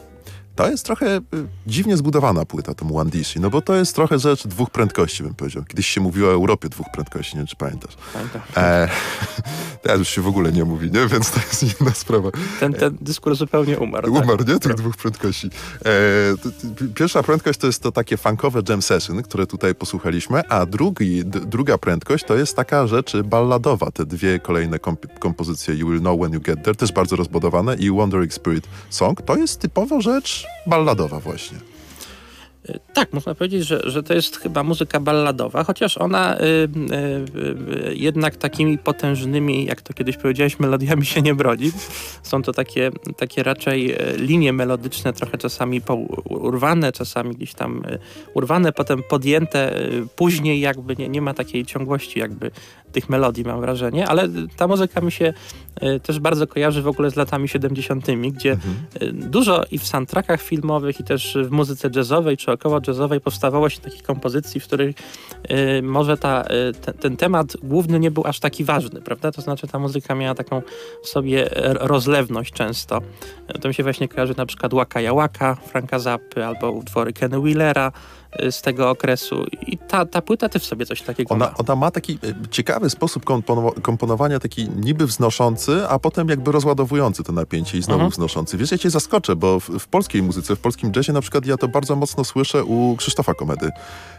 to 0.58 0.70
jest 0.70 0.86
trochę 0.86 1.16
e, 1.16 1.22
dziwnie 1.68 1.98
zbudowana 1.98 2.46
płyta, 2.46 2.74
to 2.74 2.86
Mwandishi, 2.86 3.40
no 3.40 3.50
bo 3.50 3.62
to 3.62 3.76
jest 3.76 3.96
trochę 3.96 4.20
rzecz 4.20 4.48
dwóch 4.48 4.70
prędkości, 4.70 5.24
bym 5.24 5.36
powiedział. 5.36 5.64
Kiedyś 5.64 5.88
się 5.88 6.02
mówiło 6.02 6.30
o 6.30 6.34
Europie 6.34 6.70
dwóch 6.70 6.88
prędkości, 6.94 7.36
nie 7.36 7.40
wiem, 7.40 7.48
czy 7.48 7.56
pamiętasz. 7.56 7.94
Pamiętam. 8.14 8.42
E, 8.58 8.90
teraz 9.84 10.00
już 10.00 10.10
się 10.10 10.22
w 10.22 10.28
ogóle 10.28 10.52
nie 10.52 10.66
mówi, 10.66 10.92
nie? 10.92 11.08
Więc 11.08 11.32
to 11.32 11.40
jest 11.40 11.82
inna 11.82 11.92
sprawa. 11.94 12.30
Ten, 12.60 12.74
ten 12.74 12.98
dyskurs 13.02 13.38
zupełnie 13.40 13.80
umarł. 13.80 14.14
tak. 14.14 14.24
Umarł, 14.24 14.44
nie? 14.48 14.60
Tych 14.60 14.74
dwóch 14.74 14.98
prędkości. 14.98 15.50
E, 15.86 16.90
pierwsza 16.96 17.24
prędkość 17.24 17.60
to 17.60 17.68
jest 17.68 17.84
to 17.84 17.92
takie 17.92 18.18
funkowe 18.18 18.62
jam 18.70 18.82
session, 18.82 19.24
które 19.24 19.48
tutaj 19.48 19.76
posłuchaliśmy, 19.76 20.50
a 20.50 20.66
drugi, 20.66 21.26
druga 21.26 21.78
prędkość 21.78 22.26
to 22.26 22.36
jest 22.36 22.56
taka 22.56 22.88
rzecz 22.88 23.18
balladowa. 23.18 23.92
Te 23.92 24.06
dwie 24.06 24.40
kolejne 24.40 24.78
komp- 24.78 25.20
kompozycje 25.20 25.76
You 25.76 25.88
Will 25.90 26.00
Know 26.00 26.20
When 26.20 26.34
You 26.34 26.42
Get 26.42 26.64
There, 26.64 26.76
też 26.76 26.92
bardzo 26.92 27.16
rozbudowane 27.16 27.76
i 27.76 27.92
Wandering 27.92 28.34
Spirit 28.34 28.68
Song, 28.90 29.22
to 29.22 29.36
jest 29.36 29.60
typowo 29.60 30.02
rzecz 30.02 30.47
balladowa 30.68 31.20
właśnie. 31.20 31.58
Tak, 32.94 33.14
można 33.14 33.36
powiedzieć, 33.36 33.66
że, 33.66 33.82
że 33.84 34.04
to 34.04 34.14
jest 34.14 34.38
chyba 34.38 34.64
muzyka 34.64 35.00
balladowa, 35.00 35.64
chociaż 35.64 35.98
ona 35.98 36.38
y, 36.38 36.44
y, 36.44 37.90
y, 37.90 37.96
jednak 37.96 38.36
takimi 38.36 38.78
potężnymi, 38.78 39.66
jak 39.66 39.82
to 39.82 39.94
kiedyś 39.94 40.18
powiedziałeś, 40.18 40.60
melodiami 40.60 41.06
się 41.06 41.22
nie 41.22 41.36
brodzi. 41.36 41.72
Są 42.24 42.42
to 42.42 42.54
takie, 42.54 42.92
takie 43.18 43.44
raczej 43.44 43.92
e, 43.92 43.98
linie 44.18 44.54
melodyczne, 44.54 45.14
trochę 45.14 45.38
czasami 45.38 45.82
urwane, 46.30 46.92
czasami 46.92 47.36
gdzieś 47.36 47.54
tam 47.54 47.84
e, 47.86 47.98
urwane, 48.34 48.72
potem 48.72 49.04
podjęte 49.10 49.76
e, 49.76 49.90
później 50.16 50.60
jakby 50.60 50.96
nie, 50.96 51.10
nie 51.10 51.22
ma 51.22 51.34
takiej 51.34 51.66
ciągłości 51.66 52.20
jakby 52.20 52.52
tych 52.92 53.10
melodii, 53.10 53.44
mam 53.44 53.62
wrażenie, 53.62 54.08
ale 54.08 54.30
ta 54.58 54.68
muzyka 54.68 55.02
mi 55.02 55.12
się 55.12 55.34
też 56.04 56.20
bardzo 56.20 56.48
kojarzy 56.48 56.82
w 56.82 56.88
ogóle 56.88 57.12
z 57.12 57.16
latami 57.16 57.48
70., 57.48 58.06
gdzie 58.32 58.52
mhm. 58.52 59.30
dużo 59.30 59.64
i 59.72 59.78
w 59.80 59.88
soundtrackach 59.88 60.42
filmowych, 60.42 61.00
i 61.00 61.04
też 61.04 61.38
w 61.44 61.52
muzyce 61.52 61.90
jazzowej 61.96 62.38
czy 62.38 62.52
około 62.52 62.80
jazzowej 62.88 63.22
powstawało 63.22 63.70
się 63.70 63.80
takich 63.80 64.04
kompozycji, 64.04 64.62
w 64.62 64.64
których 64.64 64.96
y, 65.52 65.82
może 65.82 66.18
ta, 66.18 66.44
y, 66.70 66.74
te, 66.74 66.94
ten 66.94 67.18
temat 67.18 67.58
główny 67.64 68.00
nie 68.00 68.12
był 68.12 68.24
aż 68.28 68.40
taki 68.40 68.64
ważny, 68.64 69.02
prawda? 69.02 69.32
To 69.32 69.42
znaczy 69.42 69.68
ta 69.68 69.80
muzyka 69.80 70.16
miała 70.16 70.36
taką 70.36 70.62
w 71.04 71.08
sobie 71.08 71.50
rozlewność 71.80 72.54
często. 72.54 73.02
To 73.62 73.68
mi 73.68 73.74
się 73.74 73.84
właśnie 73.84 74.08
kojarzy 74.08 74.34
na 74.38 74.46
przykład 74.46 74.74
Waka 74.74 75.02
Jałaka 75.02 75.56
Franka 75.56 76.00
Zappy 76.00 76.46
albo 76.46 76.72
utwory 76.72 77.14
Kenny 77.14 77.40
Wheelera, 77.40 77.92
z 78.52 78.62
tego 78.62 78.90
okresu. 78.90 79.46
I 79.68 79.78
ta, 79.78 80.06
ta 80.06 80.22
płyta 80.22 80.50
też 80.50 80.64
sobie 80.64 80.86
coś 80.86 81.02
takiego 81.02 81.36
ona, 81.36 81.46
ma. 81.46 81.54
Ona 81.58 81.76
ma 81.76 81.92
taki 81.92 82.20
y, 82.24 82.50
ciekawy 82.50 82.90
sposób 82.90 83.24
komponowania, 83.82 84.40
taki 84.40 84.70
niby 84.70 85.08
wznoszący, 85.08 85.88
a 85.90 86.00
potem 86.00 86.30
jakby 86.30 86.52
rozładowujący 86.52 87.24
to 87.24 87.34
napięcie 87.34 87.78
i 87.78 87.82
znowu 87.82 88.00
mhm. 88.00 88.12
wznoszący. 88.12 88.58
Wiesz, 88.58 88.72
ja 88.72 88.78
cię 88.78 88.90
zaskoczę, 88.90 89.36
bo 89.36 89.60
w, 89.60 89.70
w, 89.70 89.88
polskiej 89.88 90.24
muzyce, 90.24 90.56
w 90.56 90.60
polskim 90.60 90.92
jazzie 90.96 91.14
na 91.14 91.22
przykład 91.22 91.46
ja 91.46 91.58
to 91.58 91.68
bardzo 91.68 91.96
mocno 91.96 92.24
słyszę 92.24 92.64
u 92.64 92.96
Krzysztofa 92.98 93.34
Komedy. 93.34 93.72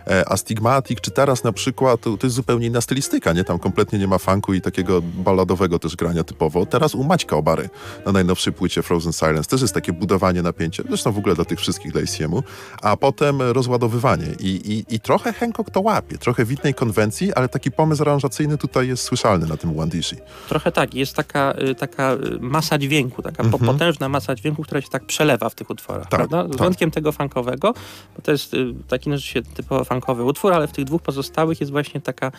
E, 0.06 0.28
Astigmatic, 0.28 1.00
czy 1.00 1.10
teraz 1.10 1.44
na 1.44 1.52
przykład, 1.52 2.00
to, 2.00 2.16
to 2.16 2.26
jest 2.26 2.36
zupełnie 2.36 2.66
inna 2.66 2.80
stylistyka, 2.80 3.32
nie? 3.32 3.44
Tam 3.44 3.58
kompletnie 3.58 3.98
nie 3.98 4.06
ma 4.06 4.18
funku 4.18 4.54
i 4.54 4.60
takiego 4.60 5.02
balladowego 5.02 5.78
też 5.78 5.96
grania 5.96 6.24
typowo. 6.24 6.66
Teraz 6.66 6.94
u 6.94 7.04
Maćka 7.04 7.36
Obary 7.36 7.68
na 8.06 8.12
najnowszej 8.12 8.52
płycie 8.52 8.82
Frozen 8.82 9.12
Silence 9.12 9.50
też 9.50 9.62
jest 9.62 9.74
takie 9.74 9.92
budowanie 9.92 10.42
napięcia, 10.42 10.82
zresztą 10.88 11.12
w 11.12 11.18
ogóle 11.18 11.34
dla 11.34 11.44
tych 11.44 11.58
wszystkich 11.58 11.92
dla 11.92 12.00
ICM-u, 12.00 12.42
a 12.82 12.96
potem 12.96 13.42
rozładowywanie 13.42 14.07
i, 14.40 14.46
i, 14.46 14.94
I 14.94 15.00
trochę 15.00 15.32
Hancock 15.32 15.70
to 15.70 15.80
łapie, 15.80 16.18
trochę 16.18 16.44
w 16.44 16.52
innej 16.52 16.74
konwencji, 16.74 17.32
ale 17.32 17.48
taki 17.48 17.70
pomysł 17.70 18.02
aranżacyjny 18.02 18.58
tutaj 18.58 18.88
jest 18.88 19.02
słyszalny 19.02 19.46
na 19.46 19.56
tym 19.56 19.74
Wandishi. 19.74 20.16
Trochę 20.48 20.72
tak, 20.72 20.94
jest 20.94 21.16
taka, 21.16 21.54
y, 21.70 21.74
taka 21.74 22.14
y, 22.14 22.38
masa 22.40 22.78
dźwięku, 22.78 23.22
taka 23.22 23.42
mm 23.42 23.52
-hmm. 23.52 23.66
potężna 23.66 24.08
masa 24.08 24.34
dźwięku, 24.34 24.62
która 24.62 24.80
się 24.80 24.88
tak 24.88 25.04
przelewa 25.04 25.48
w 25.48 25.54
tych 25.54 25.70
utworach, 25.70 26.08
tak, 26.08 26.18
prawda? 26.18 26.44
Z 26.44 26.50
tak. 26.50 26.58
wątkiem 26.58 26.90
tego 26.90 27.12
funkowego, 27.12 27.74
bo 28.16 28.22
to 28.22 28.32
jest 28.32 28.54
y, 28.54 28.74
taki 28.88 29.10
no, 29.10 29.18
się 29.18 29.42
typowo 29.42 29.84
funkowy 29.84 30.24
utwór, 30.24 30.52
ale 30.52 30.66
w 30.68 30.72
tych 30.72 30.84
dwóch 30.84 31.02
pozostałych 31.02 31.60
jest 31.60 31.72
właśnie 31.72 32.00
taka, 32.00 32.32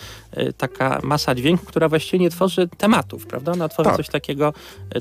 taka 0.58 1.00
masa 1.04 1.36
dźwięku, 1.36 1.66
która 1.66 1.90
właściwie 1.90 2.20
nie 2.20 2.30
tworzy 2.30 2.68
tematów, 2.78 3.26
prawda? 3.26 3.52
Ona 3.52 3.70
tworzy 3.70 3.90
tak. 3.90 3.98
coś 3.98 4.10
takiego, 4.10 4.54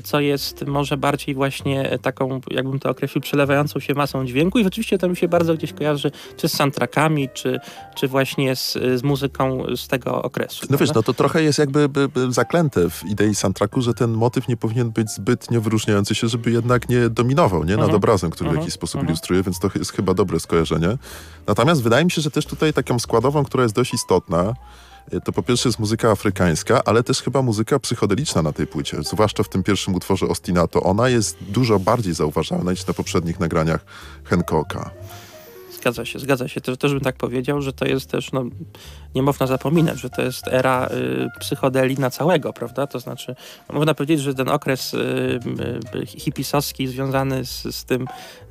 co 0.03 0.19
jest 0.19 0.65
może 0.67 0.97
bardziej 0.97 1.35
właśnie 1.35 1.99
taką, 2.01 2.41
jakbym 2.51 2.79
to 2.79 2.89
określił, 2.89 3.21
przelewającą 3.21 3.79
się 3.79 3.93
masą 3.93 4.25
dźwięku 4.25 4.59
i 4.59 4.63
rzeczywiście 4.63 4.97
to 4.97 5.09
mi 5.09 5.15
się 5.15 5.27
bardzo 5.27 5.55
gdzieś 5.55 5.73
kojarzy, 5.73 6.11
czy 6.37 6.48
z 6.49 6.53
soundtrackami, 6.53 7.29
czy, 7.33 7.59
czy 7.95 8.07
właśnie 8.07 8.55
z, 8.55 8.73
z 8.73 9.03
muzyką 9.03 9.63
z 9.75 9.87
tego 9.87 10.21
okresu. 10.21 10.65
No 10.69 10.77
wiesz, 10.77 10.93
no 10.93 11.03
to 11.03 11.13
trochę 11.13 11.43
jest 11.43 11.59
jakby 11.59 11.89
by, 11.89 12.09
by 12.09 12.31
zaklęte 12.31 12.89
w 12.89 13.05
idei 13.05 13.35
soundtracku, 13.35 13.81
że 13.81 13.93
ten 13.93 14.11
motyw 14.11 14.47
nie 14.47 14.57
powinien 14.57 14.91
być 14.91 15.11
zbytnio 15.11 15.61
wyróżniający 15.61 16.15
się, 16.15 16.27
żeby 16.27 16.51
jednak 16.51 16.89
nie 16.89 17.09
dominował 17.09 17.63
nie? 17.63 17.73
nad 17.73 17.79
mhm. 17.79 17.95
obrazem, 17.95 18.29
który 18.29 18.47
w 18.47 18.51
mhm. 18.51 18.61
jakiś 18.61 18.73
sposób 18.73 18.95
mhm. 18.95 19.09
ilustruje, 19.09 19.43
więc 19.43 19.59
to 19.59 19.69
jest 19.75 19.91
chyba 19.91 20.13
dobre 20.13 20.39
skojarzenie. 20.39 20.97
Natomiast 21.47 21.83
wydaje 21.83 22.05
mi 22.05 22.11
się, 22.11 22.21
że 22.21 22.31
też 22.31 22.45
tutaj 22.45 22.73
taką 22.73 22.99
składową, 22.99 23.45
która 23.45 23.63
jest 23.63 23.75
dość 23.75 23.93
istotna, 23.93 24.53
y, 25.13 25.21
to 25.21 25.31
po 25.31 25.43
pierwsze 25.43 25.69
jest 25.69 25.79
muzyka 25.79 26.11
afrykańska, 26.11 26.81
ale 26.85 27.03
też 27.03 27.21
chyba 27.21 27.41
muzyka 27.41 27.79
psychodeliczna 27.79 28.41
na 28.41 28.51
tej 28.51 28.67
płycie. 28.67 29.03
Zwłaszcza 29.03 29.43
w 29.43 29.49
tym 29.49 29.63
pierwszym 29.63 29.95
utworze 29.95 30.27
Ostinato. 30.27 30.83
Ona 30.83 31.09
jest 31.09 31.37
dużo 31.41 31.79
bardziej 31.79 32.13
zauważalna 32.13 32.71
niż 32.71 32.87
na 32.87 32.93
poprzednich 32.93 33.39
nagraniach 33.39 33.85
Hancocka. 34.23 34.91
Zgadza 35.79 36.05
się, 36.05 36.19
zgadza 36.19 36.47
się. 36.47 36.61
Też, 36.61 36.77
też 36.77 36.91
bym 36.91 37.01
tak 37.01 37.15
powiedział, 37.15 37.61
że 37.61 37.73
to 37.73 37.85
jest 37.85 38.11
też, 38.11 38.31
no, 38.31 38.45
nie 39.15 39.21
można 39.21 39.47
zapominać, 39.47 39.99
że 39.99 40.09
to 40.09 40.21
jest 40.21 40.47
era 40.47 40.87
y, 40.87 41.39
psychodeli 41.39 41.95
na 41.95 42.09
całego, 42.09 42.53
prawda? 42.53 42.87
To 42.87 42.99
znaczy, 42.99 43.35
można 43.73 43.93
powiedzieć, 43.93 44.21
że 44.21 44.33
ten 44.33 44.49
okres 44.49 44.93
y, 44.93 44.97
y, 45.95 46.05
hipisowski 46.05 46.87
związany 46.87 47.45
z, 47.45 47.75
z 47.75 47.85
tym 47.85 48.07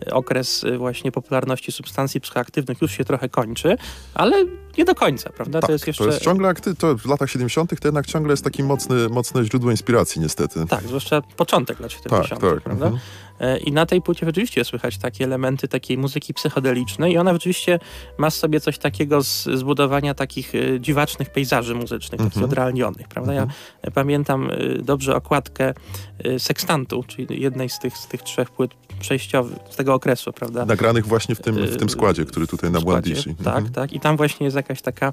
y, 0.06 0.14
okres 0.14 0.64
y, 0.64 0.78
właśnie 0.78 1.12
popularności 1.12 1.72
substancji 1.72 2.20
psychoaktywnych 2.20 2.82
już 2.82 2.92
się 2.92 3.04
trochę 3.04 3.28
kończy, 3.28 3.76
ale 4.14 4.44
nie 4.78 4.84
do 4.84 4.94
końca, 4.94 5.30
prawda? 5.30 5.60
Tak, 5.60 5.66
to 5.66 5.72
jest 5.72 5.86
jeszcze... 5.86 6.04
To 6.04 6.10
jest 6.10 6.22
ciągle, 6.22 6.54
to 6.78 6.96
w 6.96 7.06
latach 7.06 7.30
70. 7.30 7.80
to 7.80 7.88
jednak 7.88 8.06
ciągle 8.06 8.32
jest 8.32 8.44
takie 8.44 8.64
mocne, 8.64 9.08
mocne 9.08 9.44
źródło 9.44 9.70
inspiracji 9.70 10.20
niestety. 10.20 10.66
Tak, 10.66 10.84
zwłaszcza 10.84 11.22
początek 11.22 11.80
lat 11.80 11.92
70., 11.92 12.40
tak, 12.40 12.50
tak. 12.50 12.60
prawda? 12.60 12.86
Mhm. 12.86 13.02
E, 13.40 13.59
I 13.59 13.72
na 13.72 13.87
tej 13.87 14.03
płycie 14.03 14.27
rzeczywiście 14.27 14.64
słychać 14.64 14.98
takie 14.98 15.24
elementy 15.24 15.68
takiej 15.68 15.98
muzyki 15.98 16.35
psychodelicznej 16.35 17.12
i 17.12 17.18
ona 17.18 17.33
rzeczywiście 17.33 17.79
ma 18.18 18.31
w 18.31 18.35
sobie 18.35 18.61
coś 18.61 18.79
takiego 18.79 19.22
z 19.22 19.44
zbudowania 19.44 20.14
takich 20.14 20.55
e, 20.55 20.81
dziwacznych 20.81 21.31
pejzaży 21.31 21.74
muzycznych, 21.74 22.18
takich 22.18 22.27
mhm. 22.27 22.44
odrealnionych, 22.44 23.09
prawda? 23.09 23.35
Ja 23.35 23.42
mhm. 23.42 23.92
pamiętam 23.94 24.51
e, 24.51 24.83
dobrze 24.83 25.16
okładkę 25.16 25.74
Sextantu, 26.38 27.05
czyli 27.07 27.42
jednej 27.42 27.68
z 27.68 27.79
tych, 27.79 27.96
z 27.96 28.07
tych 28.07 28.22
trzech 28.22 28.51
płyt 28.51 28.70
przejściowych 29.01 29.59
z 29.70 29.77
tego 29.77 29.94
okresu, 29.94 30.33
prawda? 30.33 30.64
Nagranych 30.64 31.07
właśnie 31.07 31.35
w 31.35 31.40
tym, 31.40 31.55
w 31.55 31.77
tym 31.77 31.88
składzie, 31.88 32.24
który 32.24 32.46
tutaj 32.46 32.70
na 32.70 32.81
Błandishi. 32.81 33.35
Tak, 33.35 33.57
mhm. 33.57 33.68
tak. 33.68 33.92
I 33.92 34.01
tam 34.01 34.16
właśnie 34.16 34.44
jest 34.44 34.57
jakaś 34.57 34.83
taka 34.83 35.12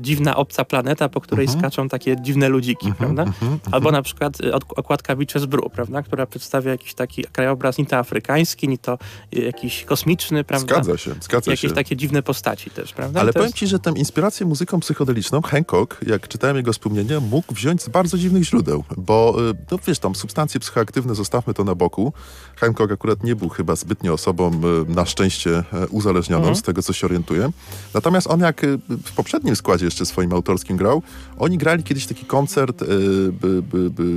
dziwna, 0.00 0.36
obca 0.36 0.64
planeta, 0.64 1.08
po 1.08 1.20
której 1.20 1.44
mhm. 1.46 1.60
skaczą 1.60 1.88
takie 1.88 2.16
dziwne 2.22 2.48
ludziki, 2.48 2.92
prawda? 2.98 3.24
Albo 3.72 3.90
na 3.90 4.02
przykład 4.02 4.38
okładka 4.76 5.16
Beaches 5.16 5.46
Brew, 5.46 5.72
prawda? 5.72 6.02
Która 6.02 6.26
przedstawia 6.26 6.70
jakiś 6.70 6.94
taki 6.94 7.24
krajowy 7.24 7.55
obraz 7.56 7.78
ni 7.78 7.86
to 7.86 7.96
afrykański, 7.96 8.68
ni 8.68 8.78
to 8.78 8.98
y, 9.36 9.40
jakiś 9.40 9.84
kosmiczny, 9.84 10.44
prawda? 10.44 10.74
Zgadza 10.74 10.96
się, 10.96 11.14
zgadza 11.20 11.50
Jakieś 11.50 11.70
się. 11.70 11.74
takie 11.74 11.96
dziwne 11.96 12.22
postaci 12.22 12.70
też, 12.70 12.92
prawda? 12.92 13.20
Ale 13.20 13.32
powiem 13.32 13.46
jest... 13.46 13.56
ci, 13.56 13.66
że 13.66 13.78
tę 13.78 13.92
inspirację 13.96 14.46
muzyką 14.46 14.80
psychodeliczną 14.80 15.42
Hancock, 15.42 15.96
jak 16.06 16.28
czytałem 16.28 16.56
jego 16.56 16.72
wspomnienia, 16.72 17.20
mógł 17.20 17.54
wziąć 17.54 17.82
z 17.82 17.88
bardzo 17.88 18.18
dziwnych 18.18 18.44
źródeł, 18.44 18.84
bo 18.96 19.36
y, 19.50 19.54
no 19.70 19.78
wiesz, 19.86 19.98
tam 19.98 20.14
substancje 20.14 20.60
psychoaktywne, 20.60 21.14
zostawmy 21.14 21.54
to 21.54 21.64
na 21.64 21.74
boku. 21.74 22.12
Hancock 22.56 22.92
akurat 22.92 23.24
nie 23.24 23.36
był 23.36 23.48
chyba 23.48 23.76
zbytnio 23.76 24.12
osobą 24.12 24.50
y, 24.88 24.92
na 24.94 25.06
szczęście 25.06 25.64
uzależnioną, 25.90 26.42
mhm. 26.42 26.56
z 26.56 26.62
tego 26.62 26.82
co 26.82 26.92
się 26.92 27.06
orientuję. 27.06 27.50
Natomiast 27.94 28.26
on 28.26 28.40
jak 28.40 28.66
w 28.88 29.12
poprzednim 29.12 29.56
składzie 29.56 29.84
jeszcze 29.84 30.06
swoim 30.06 30.32
autorskim 30.32 30.76
grał, 30.76 31.02
oni 31.38 31.58
grali 31.58 31.82
kiedyś 31.82 32.06
taki 32.06 32.24
koncert 32.24 32.84
by, 33.32 33.62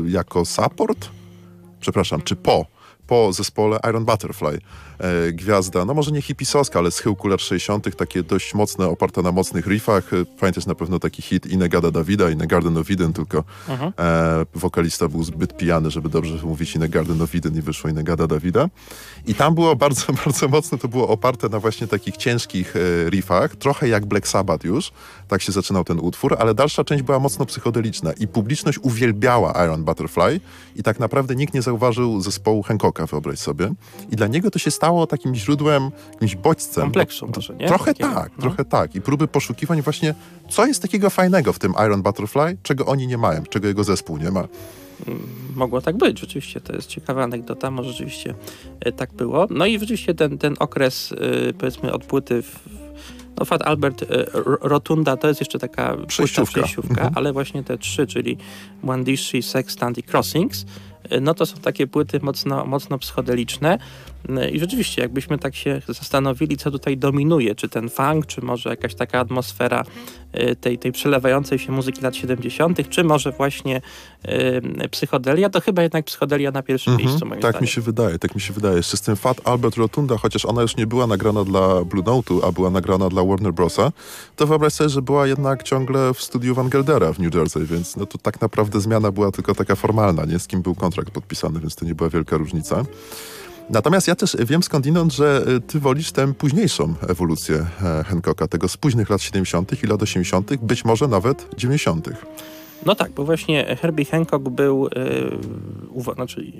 jako 0.09 0.45
support, 0.45 1.09
przepraszam, 1.79 2.21
czy 2.21 2.35
po 2.35 2.78
po 3.09 3.33
zespole 3.33 3.79
Iron 3.89 4.05
Butterfly. 4.05 4.59
E, 4.99 5.31
gwiazda, 5.31 5.85
no 5.85 5.93
może 5.93 6.11
nie 6.11 6.21
hipisowska, 6.21 6.79
ale 6.79 6.91
z 6.91 6.99
chyłku 6.99 7.27
lat 7.27 7.41
60., 7.41 7.95
takie 7.95 8.23
dość 8.23 8.53
mocne, 8.53 8.87
oparte 8.87 9.21
na 9.21 9.31
mocnych 9.31 9.67
riffach. 9.67 10.13
E, 10.13 10.25
pamiętasz 10.39 10.65
na 10.65 10.75
pewno 10.75 10.99
taki 10.99 11.21
hit 11.21 11.45
Inegada 11.45 11.91
Davida, 11.91 12.29
In 12.29 12.37
Garden 12.37 12.77
of 12.77 12.91
Eden, 12.91 13.13
tylko 13.13 13.43
mhm. 13.69 13.93
e, 13.99 14.45
wokalista 14.55 15.07
był 15.07 15.23
zbyt 15.23 15.57
pijany, 15.57 15.91
żeby 15.91 16.09
dobrze 16.09 16.45
mówić 16.45 16.75
In 16.75 16.89
Garden 16.89 17.21
of 17.21 17.35
Eden 17.35 17.57
i 17.57 17.61
wyszło 17.61 17.89
Inegada 17.89 18.27
Davida. 18.27 18.69
I 19.27 19.35
tam 19.35 19.55
było 19.55 19.75
bardzo, 19.75 20.13
bardzo 20.25 20.47
mocno, 20.47 20.77
to 20.77 20.87
było 20.87 21.07
oparte 21.07 21.49
na 21.49 21.59
właśnie 21.59 21.87
takich 21.87 22.17
ciężkich 22.17 22.75
e, 22.75 23.09
riffach, 23.09 23.55
trochę 23.55 23.87
jak 23.87 24.05
Black 24.05 24.27
Sabbath 24.27 24.65
już, 24.65 24.91
tak 25.27 25.41
się 25.41 25.51
zaczynał 25.51 25.83
ten 25.83 25.99
utwór, 25.99 26.35
ale 26.39 26.53
dalsza 26.53 26.83
część 26.83 27.03
była 27.03 27.19
mocno 27.19 27.45
psychodeliczna 27.45 28.13
i 28.13 28.27
publiczność 28.27 28.79
uwielbiała 28.81 29.65
Iron 29.65 29.83
Butterfly 29.83 30.39
i 30.75 30.83
tak 30.83 30.99
naprawdę 30.99 31.35
nikt 31.35 31.53
nie 31.53 31.61
zauważył 31.61 32.21
zespołu 32.21 32.63
Hancocka, 32.63 32.98
wyobraź 33.05 33.39
sobie. 33.39 33.73
I 34.11 34.15
dla 34.15 34.27
niego 34.27 34.51
to 34.51 34.59
się 34.59 34.71
stało 34.71 35.07
takim 35.07 35.35
źródłem, 35.35 35.91
jakimś 36.13 36.35
bodźcem. 36.35 36.83
Kompleksu 36.83 37.27
może, 37.35 37.55
nie? 37.55 37.67
Trochę 37.67 37.93
Takiego, 37.93 38.13
tak, 38.13 38.31
no. 38.37 38.41
trochę 38.41 38.65
tak. 38.65 38.95
I 38.95 39.01
próby 39.01 39.27
poszukiwań 39.27 39.81
właśnie, 39.81 40.15
co 40.49 40.65
jest 40.65 40.81
takiego 40.81 41.09
fajnego 41.09 41.53
w 41.53 41.59
tym 41.59 41.73
Iron 41.85 42.01
Butterfly, 42.01 42.57
czego 42.63 42.85
oni 42.85 43.07
nie 43.07 43.17
mają, 43.17 43.43
czego 43.43 43.67
jego 43.67 43.83
zespół 43.83 44.17
nie 44.17 44.31
ma. 44.31 44.47
Mm, 45.07 45.19
mogło 45.55 45.81
tak 45.81 45.97
być, 45.97 46.19
rzeczywiście, 46.19 46.61
to 46.61 46.73
jest 46.73 46.87
ciekawa 46.87 47.23
anegdota, 47.23 47.71
może 47.71 47.91
rzeczywiście 47.91 48.33
e, 48.79 48.91
tak 48.91 49.13
było. 49.13 49.47
No 49.49 49.65
i 49.65 49.79
rzeczywiście 49.79 50.13
ten, 50.13 50.37
ten 50.37 50.55
okres, 50.59 51.13
e, 51.49 51.53
powiedzmy, 51.53 51.93
od 51.93 52.05
płyty 52.05 52.41
w, 52.41 52.59
no 53.39 53.45
Fat 53.45 53.61
Albert 53.61 54.03
e, 54.03 54.25
Rotunda 54.61 55.17
to 55.17 55.27
jest 55.27 55.39
jeszcze 55.39 55.59
taka 55.59 55.97
przejściówka, 56.07 56.51
przejściówka 56.51 56.89
mhm. 56.89 57.13
ale 57.15 57.33
właśnie 57.33 57.63
te 57.63 57.77
trzy, 57.77 58.07
czyli 58.07 58.37
Wandishi, 58.83 59.41
Sextant 59.41 59.97
i 59.97 60.03
Crossings, 60.03 60.65
no 61.21 61.33
to 61.33 61.45
są 61.45 61.57
takie 61.57 61.87
płyty 61.87 62.19
mocno, 62.21 62.65
mocno 62.65 62.97
psychodeliczne. 62.99 63.77
Y, 64.29 64.49
I 64.49 64.59
rzeczywiście, 64.59 65.01
jakbyśmy 65.01 65.37
tak 65.39 65.55
się 65.55 65.81
zastanowili, 65.87 66.57
co 66.57 66.71
tutaj 66.71 66.97
dominuje, 66.97 67.55
czy 67.55 67.69
ten 67.69 67.89
funk, 67.89 68.25
czy 68.25 68.41
może 68.41 68.69
jakaś 68.69 68.95
taka 68.95 69.19
atmosfera 69.19 69.83
y, 70.39 70.55
tej, 70.55 70.77
tej 70.77 70.91
przelewającej 70.91 71.59
się 71.59 71.71
muzyki 71.71 72.01
lat 72.01 72.15
70., 72.15 72.89
czy 72.89 73.03
może 73.03 73.31
właśnie 73.31 73.81
y, 74.85 74.89
psychodelia, 74.91 75.49
to 75.49 75.61
chyba 75.61 75.81
jednak 75.83 76.05
psychodelia 76.05 76.51
na 76.51 76.63
pierwszym 76.63 76.93
Mhm, 76.93 77.09
miejscu, 77.09 77.25
moim 77.25 77.41
tak 77.41 77.51
zdaniem. 77.51 77.61
mi 77.61 77.67
się 77.67 77.81
wydaje, 77.81 78.19
tak 78.19 78.35
mi 78.35 78.41
się 78.41 78.53
wydaje. 78.53 78.77
Jeszcze 78.77 78.97
z 78.97 79.01
tym 79.01 79.15
Fat 79.15 79.41
Albert 79.47 79.75
Rotunda, 79.75 80.17
chociaż 80.17 80.45
ona 80.45 80.61
już 80.61 80.77
nie 80.77 80.87
była 80.87 81.07
nagrana 81.07 81.43
dla 81.43 81.85
Blue 81.85 82.03
Note'u, 82.03 82.39
a 82.47 82.51
była 82.51 82.69
nagrana 82.69 83.09
dla 83.09 83.23
Warner 83.23 83.53
Brosa, 83.53 83.91
to 84.35 84.47
wyobraź 84.47 84.73
sobie, 84.73 84.89
że 84.89 85.01
była 85.01 85.27
jednak 85.27 85.63
ciągle 85.63 86.13
w 86.13 86.21
studiu 86.21 86.55
Van 86.55 86.69
Geldera 86.69 87.13
w 87.13 87.19
New 87.19 87.35
Jersey, 87.35 87.65
więc 87.65 87.97
no 87.97 88.05
to 88.05 88.17
tak 88.17 88.41
naprawdę 88.41 88.81
zmiana 88.81 89.11
była 89.11 89.31
tylko 89.31 89.55
taka 89.55 89.75
formalna, 89.75 90.25
nie? 90.25 90.39
Z 90.39 90.47
kim 90.47 90.61
był 90.61 90.75
kontrakt 90.75 91.11
podpisany, 91.11 91.59
więc 91.59 91.75
to 91.75 91.85
nie 91.85 91.95
była 91.95 92.09
wielka 92.09 92.37
różnica. 92.37 92.83
Natomiast 93.69 94.07
ja 94.07 94.15
też 94.15 94.37
wiem 94.39 94.63
skądinąd, 94.63 95.13
że 95.13 95.45
y, 95.47 95.61
ty 95.61 95.79
wolisz 95.79 96.11
tę 96.11 96.33
późniejszą 96.33 96.93
ewolucję 97.09 97.65
e, 97.83 98.03
Hancocka, 98.03 98.47
tego 98.47 98.67
z 98.67 98.77
późnych 98.77 99.09
lat 99.09 99.21
70. 99.21 99.83
i 99.83 99.87
lat 99.87 100.01
80., 100.01 100.55
być 100.55 100.85
może 100.85 101.07
nawet 101.07 101.47
90. 101.57 102.09
No 102.85 102.95
tak, 102.95 103.11
bo 103.11 103.23
właśnie 103.23 103.75
Herbie 103.81 104.05
Hancock 104.05 104.49
był, 104.49 104.89
yy, 105.95 106.13
znaczy 106.15 106.51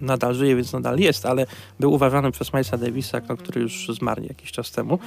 nadal 0.00 0.34
żyje, 0.34 0.56
więc 0.56 0.72
nadal 0.72 0.98
jest, 0.98 1.26
ale 1.26 1.46
był 1.80 1.92
uważany 1.92 2.32
przez 2.32 2.52
Milesa 2.52 2.78
Davisa, 2.78 3.20
no, 3.28 3.36
który 3.36 3.60
już 3.60 3.88
zmarł 3.88 4.22
jakiś 4.22 4.52
czas 4.52 4.70
temu, 4.70 4.98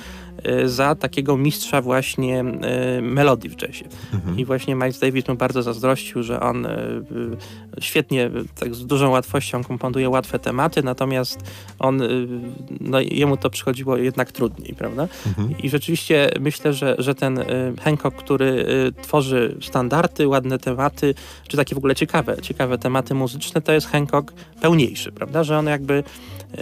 yy, 0.44 0.70
za 0.70 0.96
takiego 0.96 1.38
mistrza 1.38 1.82
właśnie 1.82 2.44
yy, 2.96 3.02
melodii 3.02 3.50
w 3.50 3.62
jazzie. 3.62 3.86
I 4.38 4.46
właśnie 4.46 4.76
Miles 4.76 5.00
Davis 5.00 5.28
mu 5.28 5.36
bardzo 5.36 5.64
zazdrościł, 5.64 6.24
że 6.24 6.40
on 6.40 6.64
yy, 6.64 6.70
yy, 7.20 7.38
świetnie, 7.80 8.30
tak 8.60 8.76
z 8.76 8.86
dużą 8.86 9.10
łatwością 9.10 9.64
komponuje 9.64 10.10
łatwe 10.10 10.40
tematy, 10.40 10.84
natomiast 10.84 11.40
on, 11.80 12.00
yy, 12.00 12.28
no 12.82 13.00
jemu 13.00 13.38
to 13.38 13.50
przychodziło 13.50 13.98
jednak 13.98 14.32
trudniej, 14.32 14.76
prawda? 14.76 15.08
I 15.64 15.70
rzeczywiście 15.70 16.32
myślę, 16.40 16.74
że, 16.74 16.96
że 16.98 17.16
ten 17.16 17.38
y, 17.38 17.74
Hancock, 17.82 18.18
który 18.18 18.46
y, 18.46 19.02
tworzy 19.02 19.58
standardy, 19.62 20.28
ładne 20.36 20.60
tematy, 20.60 21.16
czy 21.48 21.58
takie 21.58 21.76
w 21.76 21.78
ogóle 21.78 21.96
ciekawe, 21.96 22.38
ciekawe 22.42 22.78
tematy 22.78 23.14
muzyczne, 23.14 23.62
to 23.62 23.72
jest 23.72 23.88
Hancock 23.88 24.34
pełniejszy, 24.62 25.12
prawda? 25.12 25.44
Że 25.44 25.58
on 25.58 25.66
jakby 25.66 25.94
y, 25.94 26.62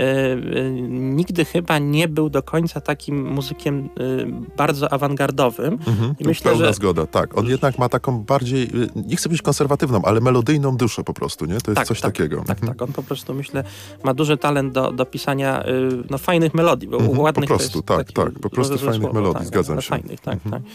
y, 0.57 0.71
nigdy 0.89 1.45
chyba 1.45 1.79
nie 1.79 2.07
był 2.07 2.29
do 2.29 2.43
końca 2.43 2.81
takim 2.81 3.27
muzykiem 3.33 3.89
y, 3.99 4.25
bardzo 4.57 4.93
awangardowym. 4.93 5.73
Mhm, 5.87 6.15
I 6.19 6.23
myślę, 6.27 6.51
pełna 6.51 6.65
że- 6.67 6.73
zgoda, 6.73 7.05
tak. 7.07 7.37
On 7.37 7.45
jednak 7.47 7.79
ma 7.79 7.89
taką 7.89 8.19
bardziej, 8.23 8.69
nie 8.95 9.15
chcę 9.15 9.29
być 9.29 9.41
konserwatywną, 9.41 10.01
ale 10.03 10.21
melodyjną 10.21 10.77
duszę 10.77 11.03
po 11.03 11.13
prostu, 11.13 11.45
nie? 11.45 11.61
To 11.61 11.71
jest 11.71 11.83
coś 11.83 12.01
takiego. 12.01 12.37
Tak, 12.47 12.49
Mhm. 12.57 12.67
tak. 12.67 12.81
On 12.81 12.93
po 12.93 13.03
prostu 13.03 13.33
myślę 13.33 13.63
ma 14.03 14.13
duży 14.13 14.37
talent 14.37 14.73
do, 14.73 14.91
do 14.91 15.05
pisania 15.05 15.63
no, 16.09 16.17
fajnych 16.17 16.53
melodii, 16.53 16.87
bo 16.89 16.97
Mhm, 16.97 17.15
po 17.15 17.21
ładnych 17.21 17.49
to 17.49 17.55
prostu, 17.57 17.81
tak, 17.81 18.11
tak, 18.11 18.39
po 18.39 18.49
prostu 18.49 18.77
fajnych 18.77 19.01
słowo, 19.01 19.13
melodii, 19.13 19.37
tak, 19.39 19.47
zgadzam 19.47 19.73
ale 19.73 19.81
się. 19.81 19.89
Fajnych, 19.89 20.19
tak, 20.19 20.33
Mhm. 20.33 20.51
tak. 20.51 20.71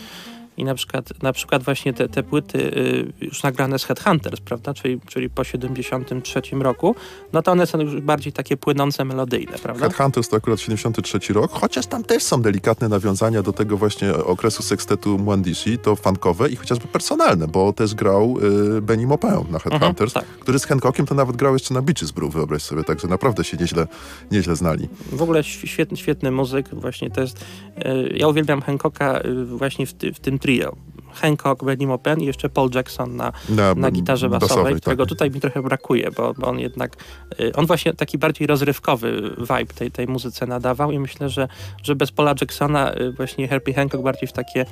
I 0.58 0.64
na 0.64 0.74
przykład, 0.74 1.22
na 1.22 1.32
przykład 1.32 1.62
właśnie 1.62 1.92
te, 1.92 2.08
te 2.08 2.22
płyty 2.22 2.58
y, 2.58 3.12
już 3.20 3.42
nagrane 3.42 3.78
z 3.78 3.84
Headhunters, 3.84 4.40
prawda, 4.40 4.74
czyli, 4.74 5.00
czyli 5.06 5.30
po 5.30 5.44
73 5.44 6.40
roku, 6.52 6.94
no 7.32 7.42
to 7.42 7.52
one 7.52 7.66
są 7.66 7.80
już 7.80 8.00
bardziej 8.00 8.32
takie 8.32 8.56
płynące, 8.56 9.04
melodyjne, 9.04 9.58
prawda? 9.58 9.88
Headhunters 9.88 10.28
to 10.28 10.36
akurat 10.36 10.60
73 10.60 11.32
rok, 11.32 11.50
chociaż 11.50 11.86
tam 11.86 12.04
też 12.04 12.22
są 12.22 12.42
delikatne 12.42 12.88
nawiązania 12.88 13.42
do 13.42 13.52
tego 13.52 13.76
właśnie 13.76 14.14
okresu 14.14 14.62
sekstetu 14.62 15.18
Mwandishi, 15.18 15.78
to 15.78 15.96
funkowe 15.96 16.48
i 16.48 16.56
chociażby 16.56 16.88
personalne, 16.88 17.48
bo 17.48 17.72
też 17.72 17.94
grał 17.94 18.36
y, 18.76 18.82
Benny 18.82 19.06
Maupin 19.06 19.52
na 19.52 19.58
Headhunters, 19.58 20.12
tak. 20.12 20.24
który 20.24 20.58
z 20.58 20.66
Hancockiem 20.66 21.06
to 21.06 21.14
nawet 21.14 21.36
grał 21.36 21.52
jeszcze 21.52 21.74
na 21.74 21.82
Beaches 21.82 22.10
Brew, 22.10 22.32
wyobraź 22.32 22.62
sobie, 22.62 22.84
także 22.84 23.08
naprawdę 23.08 23.44
się 23.44 23.56
nieźle, 23.56 23.86
nieźle 24.30 24.56
znali. 24.56 24.88
W 25.12 25.22
ogóle 25.22 25.44
świetny, 25.44 25.96
świetny 25.96 26.30
muzyk, 26.30 26.68
właśnie 26.72 27.10
to 27.10 27.20
jest, 27.20 27.44
y, 27.78 28.16
ja 28.16 28.28
uwielbiam 28.28 28.62
Hancocka 28.62 29.20
y, 29.20 29.44
właśnie 29.44 29.86
w, 29.86 29.92
ty, 29.92 30.12
w 30.12 30.20
tym 30.20 30.38
trio. 30.48 30.88
Hancock, 31.20 31.64
Benny 31.64 31.86
Maupin 31.86 32.20
i 32.20 32.26
jeszcze 32.26 32.48
Paul 32.48 32.70
Jackson 32.74 33.16
na, 33.16 33.32
Na, 33.48 33.74
na 33.74 33.90
gitarze 33.90 34.28
basowej, 34.28 34.74
tak. 34.74 34.80
którego 34.80 35.06
tutaj 35.06 35.30
mi 35.30 35.40
trochę 35.40 35.62
brakuje, 35.62 36.10
bo, 36.10 36.34
bo 36.34 36.46
on 36.46 36.58
jednak, 36.58 36.96
y, 37.40 37.52
on 37.56 37.66
właśnie 37.66 37.94
taki 37.94 38.18
bardziej 38.18 38.46
rozrywkowy 38.46 39.34
vibe 39.38 39.74
tej, 39.74 39.90
tej 39.90 40.06
muzyce 40.06 40.46
nadawał 40.46 40.92
i 40.92 40.98
myślę, 40.98 41.28
że, 41.28 41.48
że 41.82 41.96
bez 41.96 42.12
Paula 42.12 42.34
Jacksona 42.40 42.94
y, 42.94 43.12
właśnie 43.12 43.48
Herbie 43.48 43.74
Hancock 43.74 44.04
bardziej 44.04 44.28
w 44.28 44.32
takie, 44.32 44.66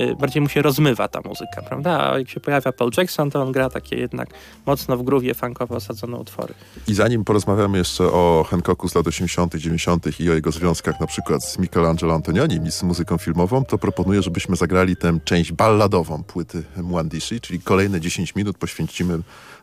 y, 0.00 0.16
bardziej 0.20 0.42
mu 0.42 0.48
się 0.48 0.62
rozmywa 0.62 1.08
ta 1.08 1.20
muzyka, 1.24 1.62
prawda? 1.68 2.10
A 2.12 2.18
jak 2.18 2.28
się 2.28 2.40
pojawia 2.40 2.72
Paul 2.72 2.90
Jackson, 2.96 3.30
to 3.30 3.42
on 3.42 3.52
gra 3.52 3.70
takie 3.70 3.96
jednak 3.96 4.28
mocno 4.66 4.96
w 4.96 5.02
groowie 5.02 5.34
funkowo 5.34 5.76
osadzone 5.76 6.16
utwory. 6.16 6.54
I 6.88 6.94
zanim 6.94 7.24
porozmawiamy 7.24 7.78
jeszcze 7.78 8.04
o 8.04 8.46
Hancocku 8.50 8.88
z 8.88 8.94
lat 8.94 9.06
80., 9.06 9.54
90. 9.54 10.20
i 10.20 10.30
o 10.30 10.34
jego 10.34 10.50
związkach 10.50 11.00
na 11.00 11.06
przykład 11.06 11.44
z 11.44 11.58
Michelangelo 11.58 12.14
Antonionim 12.14 12.66
i 12.66 12.70
z 12.70 12.82
muzyką 12.82 13.18
filmową, 13.18 13.64
to 13.64 13.78
proponuję, 13.78 14.22
żebyśmy 14.22 14.56
zagrali 14.56 14.96
tę 14.96 15.19
część 15.24 15.52
balladową 15.52 16.22
płyty 16.22 16.62
Mwandishi, 16.76 17.40
czyli 17.40 17.60
kolejne 17.60 18.00
10 18.00 18.34
minut 18.34 18.58
poświęcimy 18.58 19.18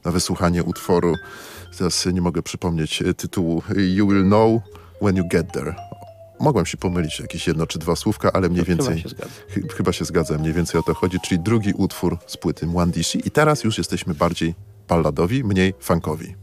na 0.05 0.11
wysłuchanie 0.11 0.63
utworu, 0.63 1.15
teraz 1.77 2.05
nie 2.05 2.21
mogę 2.21 2.41
przypomnieć 2.41 3.01
e, 3.01 3.13
tytułu, 3.13 3.63
You 3.77 4.07
Will 4.07 4.23
Know 4.23 4.61
When 5.01 5.15
You 5.15 5.27
Get 5.27 5.51
There. 5.51 5.75
Mogłem 6.39 6.65
się 6.65 6.77
pomylić 6.77 7.19
jakieś 7.19 7.47
jedno 7.47 7.67
czy 7.67 7.79
dwa 7.79 7.95
słówka, 7.95 8.31
ale 8.33 8.49
mniej 8.49 8.65
Chyba 8.65 8.83
więcej 8.83 9.03
się 9.03 9.09
zgadza. 9.09 9.31
Chy- 9.49 9.67
chyba 9.77 9.91
się 9.91 10.05
zgadza, 10.05 10.37
mniej 10.37 10.53
więcej 10.53 10.79
o 10.79 10.83
to 10.83 10.93
chodzi, 10.93 11.17
czyli 11.19 11.39
drugi 11.39 11.73
utwór 11.73 12.17
z 12.27 12.37
płyty 12.37 12.67
Mwandishi 12.67 13.27
i 13.27 13.31
teraz 13.31 13.63
już 13.63 13.77
jesteśmy 13.77 14.13
bardziej 14.13 14.55
balladowi, 14.87 15.43
mniej 15.43 15.73
funkowi. 15.79 16.35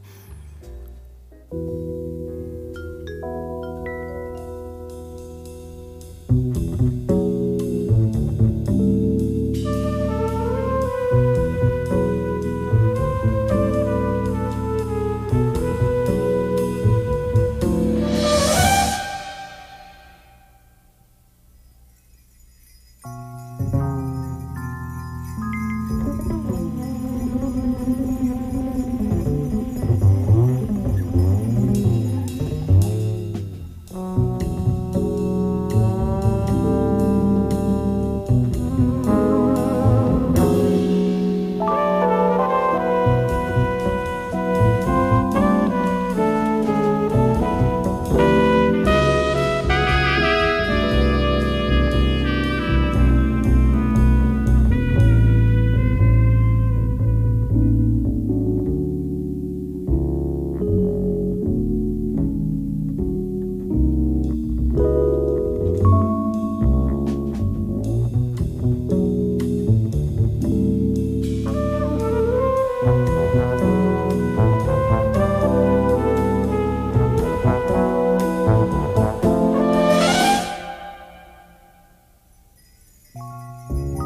Música 83.15 84.04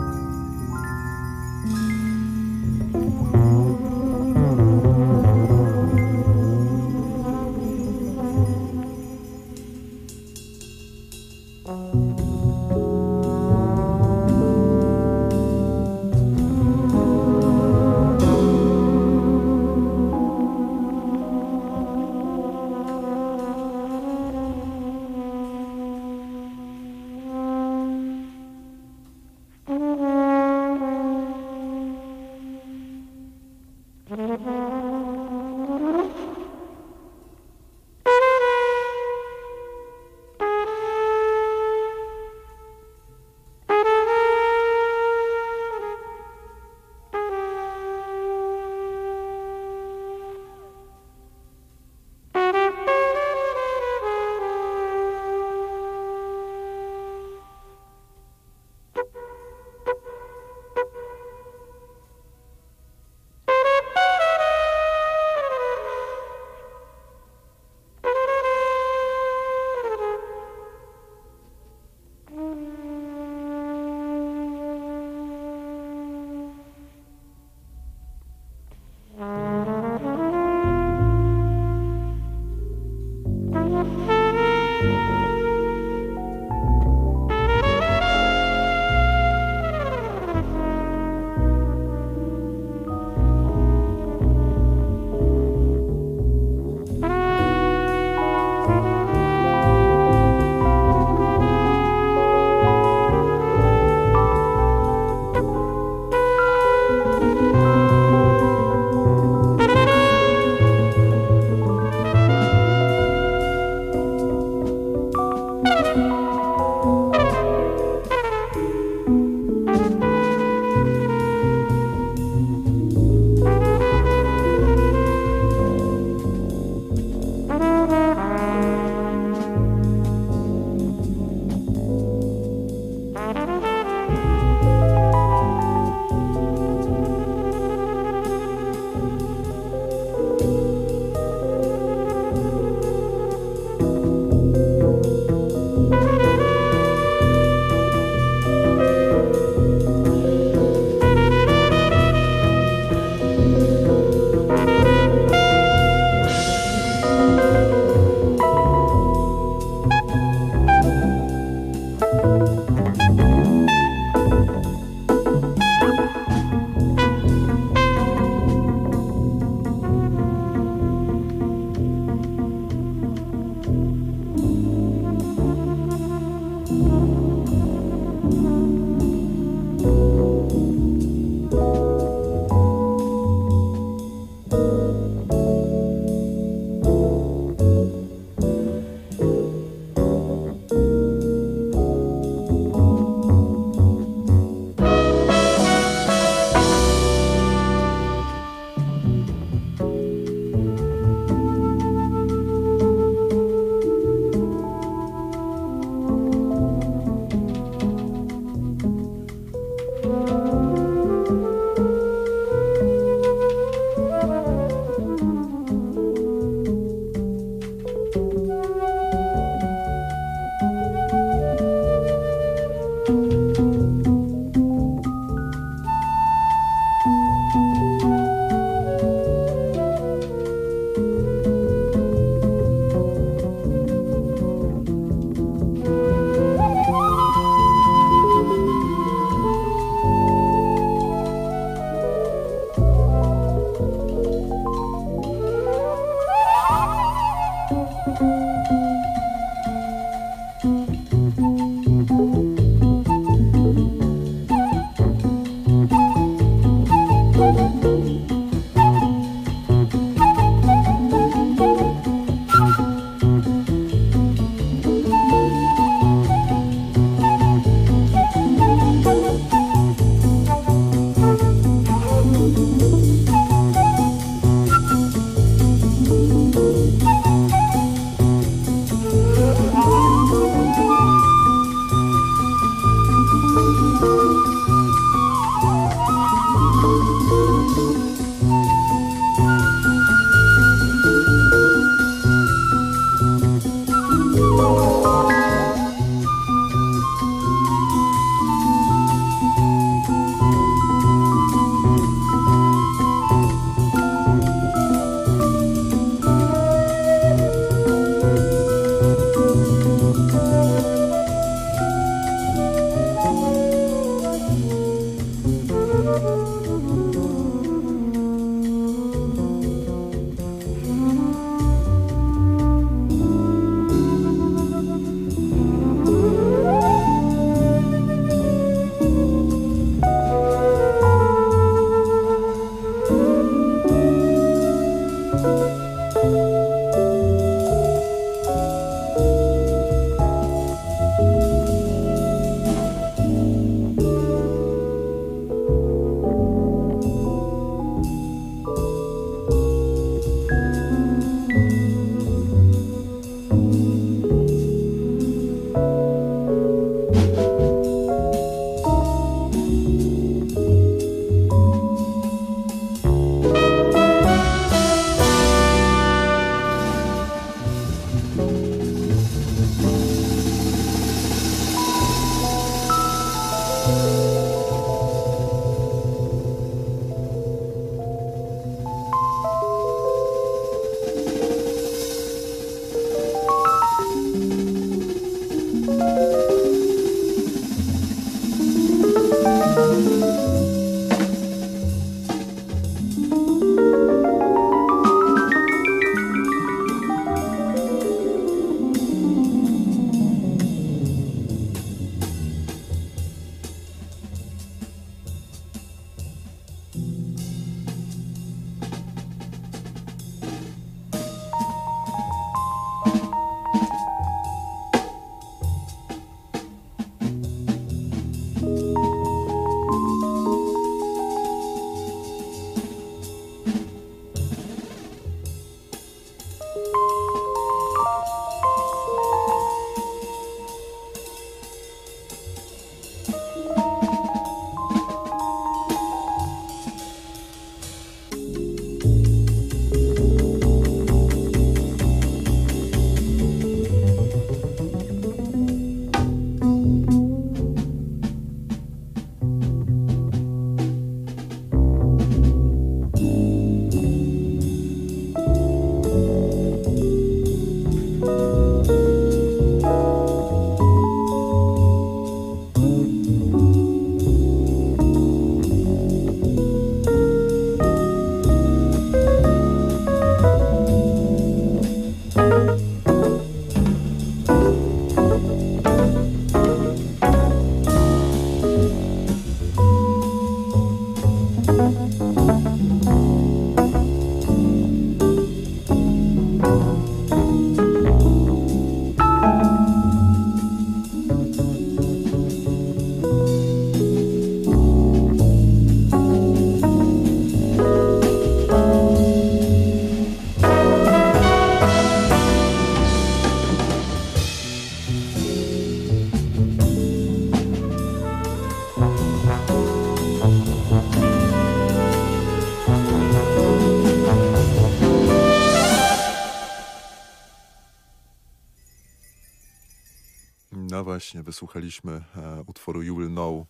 właśnie, 521.28 521.42
wysłuchaliśmy 521.42 522.12
e, 522.12 522.62
utworu 522.66 523.02
You 523.02 523.16
Will 523.16 523.28
Know 523.28 523.66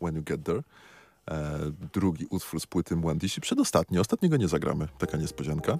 When 0.00 0.16
You 0.16 0.22
Get 0.22 0.44
There. 0.44 0.62
E, 1.30 1.58
drugi 1.94 2.26
utwór 2.30 2.60
z 2.60 2.66
płyty 2.66 2.96
Mwandishi, 2.96 3.40
przedostatni, 3.40 3.98
ostatniego 3.98 4.36
nie 4.36 4.48
zagramy, 4.48 4.88
taka 4.98 5.18
niespodzianka. 5.18 5.72
E, 5.72 5.78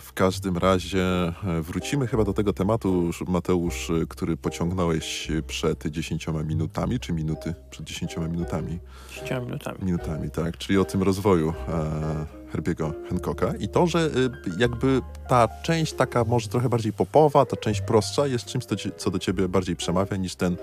w 0.00 0.12
każdym 0.14 0.58
razie 0.58 1.02
e, 1.02 1.62
wrócimy 1.62 2.06
chyba 2.06 2.24
do 2.24 2.32
tego 2.32 2.52
tematu, 2.52 3.10
Mateusz, 3.26 3.92
który 4.08 4.36
pociągnąłeś 4.36 5.28
przed 5.46 5.86
10 5.86 6.26
minutami, 6.44 7.00
czy 7.00 7.12
minuty 7.12 7.54
przed 7.70 7.86
10 7.86 8.16
minutami? 8.16 8.78
10 9.10 9.30
minutami. 9.30 9.78
Minutami, 9.82 10.30
tak, 10.30 10.58
czyli 10.58 10.78
o 10.78 10.84
tym 10.84 11.02
rozwoju 11.02 11.54
e, 11.68 12.43
Herbiego 12.54 12.92
Hancocka 13.08 13.54
i 13.58 13.68
to, 13.68 13.86
że 13.86 14.06
y, 14.06 14.30
jakby 14.58 15.00
ta 15.28 15.48
część 15.62 15.92
taka 15.92 16.24
może 16.24 16.48
trochę 16.48 16.68
bardziej 16.68 16.92
popowa, 16.92 17.46
ta 17.46 17.56
część 17.56 17.80
prostsza 17.80 18.26
jest 18.26 18.44
czymś, 18.44 18.64
co, 18.96 19.10
do 19.10 19.18
ciebie 19.18 19.48
bardziej 19.48 19.76
przemawia 19.76 20.16
niż 20.16 20.34
ten 20.34 20.56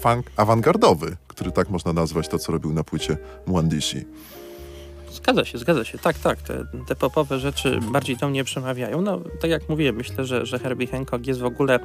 funk 0.00 0.26
awangardowy, 0.36 1.16
który 1.28 1.52
tak 1.52 1.70
można 1.70 1.92
nazwać 1.92 2.28
to, 2.28 2.38
co 2.38 2.52
robił 2.52 2.72
na 2.72 2.84
płycie 2.84 3.16
Mwandishi. 3.46 4.04
Zgadza 5.12 5.44
się, 5.44 5.58
zgadza 5.58 5.84
się. 5.84 5.98
Tak, 5.98 6.18
tak. 6.18 6.42
Te, 6.42 6.64
te 6.86 6.94
popowe 6.94 7.38
rzeczy 7.38 7.80
bardziej 7.92 8.16
do 8.16 8.28
mnie 8.28 8.44
przemawiają. 8.44 9.02
No, 9.02 9.20
tak 9.40 9.50
jak 9.50 9.68
mówiłem, 9.68 9.96
myślę, 9.96 10.24
że, 10.24 10.46
że 10.46 10.58
Herbie 10.58 10.86
Hancock 10.86 11.26
jest 11.26 11.40
w 11.40 11.44
ogóle 11.44 11.78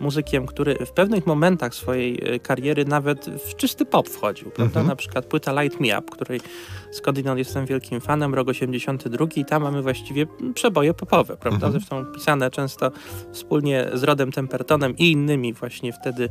muzykiem, 0.00 0.46
który 0.46 0.74
w 0.86 0.92
pewnych 0.92 1.26
momentach 1.26 1.74
swojej 1.74 2.34
e, 2.34 2.38
kariery 2.38 2.84
nawet 2.84 3.26
w 3.26 3.56
czysty 3.56 3.84
pop 3.84 4.08
wchodził, 4.08 4.50
prawda? 4.50 4.80
Mhm. 4.80 4.86
Na 4.86 4.96
przykład 4.96 5.26
płyta 5.26 5.62
Light 5.62 5.80
Me 5.80 5.98
Up, 5.98 6.12
której 6.12 6.40
skądinąd 6.90 7.38
jestem 7.38 7.66
wielkim 7.66 8.00
fanem, 8.00 8.34
rok 8.34 8.48
82 8.48 9.26
i 9.36 9.44
tam 9.44 9.62
mamy 9.62 9.82
właściwie 9.82 10.26
przeboje 10.54 10.94
popowe, 10.94 11.36
prawda? 11.36 11.66
Mhm. 11.66 11.72
Zresztą 11.72 12.04
pisane 12.06 12.50
często 12.50 12.90
wspólnie 13.32 13.86
z 13.92 14.02
Rodem 14.02 14.32
Tempertonem 14.32 14.96
i 14.96 15.12
innymi 15.12 15.52
właśnie 15.52 15.92
wtedy 15.92 16.28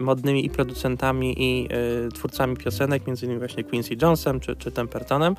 modnymi 0.00 0.46
i 0.46 0.50
producentami 0.50 1.34
i 1.38 1.68
e, 2.06 2.08
twórcami 2.08 2.56
piosenek, 2.56 3.06
między 3.06 3.26
innymi 3.26 3.38
właśnie 3.38 3.64
Quincy 3.64 3.96
Jonesem 4.02 4.40
czy, 4.40 4.56
czy 4.56 4.70
Tempertonem. 4.70 5.36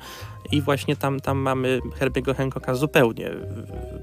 I 0.52 0.62
właśnie 0.62 0.96
tam, 0.96 1.20
tam 1.20 1.38
mamy 1.38 1.80
Herbiego 1.94 2.34
Hancocka 2.34 2.74
zupełnie 2.74 3.26
e, 3.26 3.36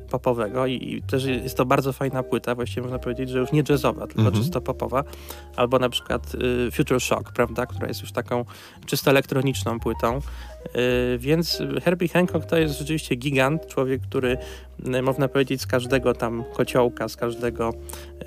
popowego 0.09 0.65
I, 0.65 0.73
i 0.93 1.01
też 1.01 1.25
jest 1.25 1.57
to 1.57 1.65
bardzo 1.65 1.93
fajna 1.93 2.23
płyta, 2.23 2.55
właściwie 2.55 2.81
można 2.81 2.99
powiedzieć, 2.99 3.29
że 3.29 3.39
już 3.39 3.51
nie 3.51 3.63
jazzowa, 3.69 4.07
tylko 4.07 4.21
Mhm. 4.21 4.35
czysto 4.43 4.61
popowa, 4.61 5.03
albo 5.55 5.79
na 5.79 5.89
przykład 5.89 6.31
e, 6.67 6.71
Future 6.71 7.01
Shock, 7.01 7.31
prawda, 7.31 7.65
która 7.65 7.87
jest 7.87 8.01
już 8.01 8.11
taką 8.11 8.45
czysto 8.85 9.11
elektroniczną 9.11 9.79
płytą, 9.79 10.19
więc 11.17 11.61
Herbie 11.83 12.07
Hancock 12.07 12.45
to 12.45 12.57
jest 12.57 12.79
rzeczywiście 12.79 13.15
gigant, 13.15 13.67
człowiek, 13.67 14.01
który 14.01 14.37
e, 14.85 15.01
można 15.01 15.27
powiedzieć 15.27 15.61
z 15.61 15.67
każdego 15.67 16.13
tam 16.13 16.43
kociołka, 16.53 17.09
z 17.09 17.15
każdego, 17.15 17.73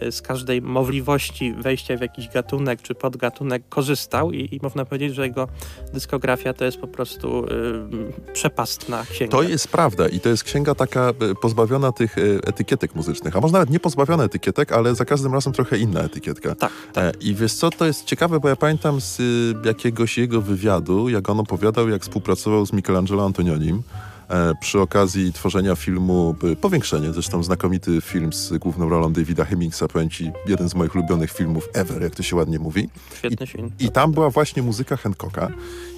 e, 0.00 0.12
z 0.12 0.22
każdej 0.22 0.62
możliwości 0.62 1.52
wejścia 1.52 1.96
w 1.96 2.00
jakiś 2.00 2.28
gatunek 2.28 2.82
czy 2.82 2.94
podgatunek 2.94 3.62
korzystał 3.68 4.32
i, 4.32 4.54
i 4.54 4.60
można 4.62 4.84
powiedzieć, 4.84 5.14
że 5.14 5.26
jego 5.26 5.48
dyskografia 5.92 6.52
to 6.52 6.64
jest 6.64 6.78
po 6.78 6.86
prostu 6.86 7.44
e, 7.44 8.32
przepastna 8.32 9.04
księga. 9.10 9.30
To 9.36 9.42
jest 9.42 9.68
prawda 9.68 10.08
i 10.08 10.20
to 10.20 10.28
jest 10.28 10.44
księga 10.44 10.74
taka 10.74 11.12
pozbawiona 11.42 11.92
tych 11.92 12.16
etykietek 12.46 12.94
muzycznych, 12.94 13.36
a 13.36 13.40
może 13.40 13.52
nawet 13.52 13.70
nie 13.70 13.80
pozbawiona 13.80 14.24
etykietek, 14.24 14.72
ale 14.72 14.94
za 14.94 15.04
każdym 15.04 15.34
razem 15.34 15.52
trochę 15.52 15.78
inna 15.78 16.00
etykietka. 16.00 16.54
Tak, 16.54 16.72
tak. 16.92 17.04
E, 17.04 17.18
I 17.20 17.34
wiesz 17.34 17.54
co, 17.54 17.70
to 17.70 17.86
jest 17.86 18.04
ciekawe, 18.04 18.40
bo 18.40 18.48
ja 18.48 18.56
pamiętam 18.56 19.00
z 19.00 19.20
y, 19.20 19.54
jakiegoś 19.64 20.18
jego 20.18 20.40
wywiadu, 20.40 21.08
jak 21.08 21.30
on 21.30 21.40
opowiadał, 21.40 21.88
jak 21.88 22.02
współpracował 22.02 22.27
z 22.36 22.72
Michelangelo 22.72 23.24
Antonionim 23.24 23.82
e, 24.28 24.54
przy 24.60 24.80
okazji 24.80 25.32
tworzenia 25.32 25.76
filmu 25.76 26.34
y, 26.44 26.56
Powiększenie, 26.56 27.12
zresztą 27.12 27.42
znakomity 27.42 28.00
film 28.00 28.32
z 28.32 28.58
główną 28.58 28.88
rolą 28.88 29.12
Davida 29.12 29.44
Hemmingsa, 29.44 29.88
powiem 29.88 30.10
ci, 30.10 30.30
jeden 30.46 30.68
z 30.68 30.74
moich 30.74 30.94
ulubionych 30.94 31.32
filmów 31.32 31.68
ever, 31.74 32.02
jak 32.02 32.14
to 32.14 32.22
się 32.22 32.36
ładnie 32.36 32.58
mówi. 32.58 32.88
Świetny 33.18 33.46
film. 33.46 33.70
I 33.80 33.90
tam 33.90 34.12
była 34.12 34.30
właśnie 34.30 34.62
muzyka 34.62 34.96
Hancocka. 34.96 35.48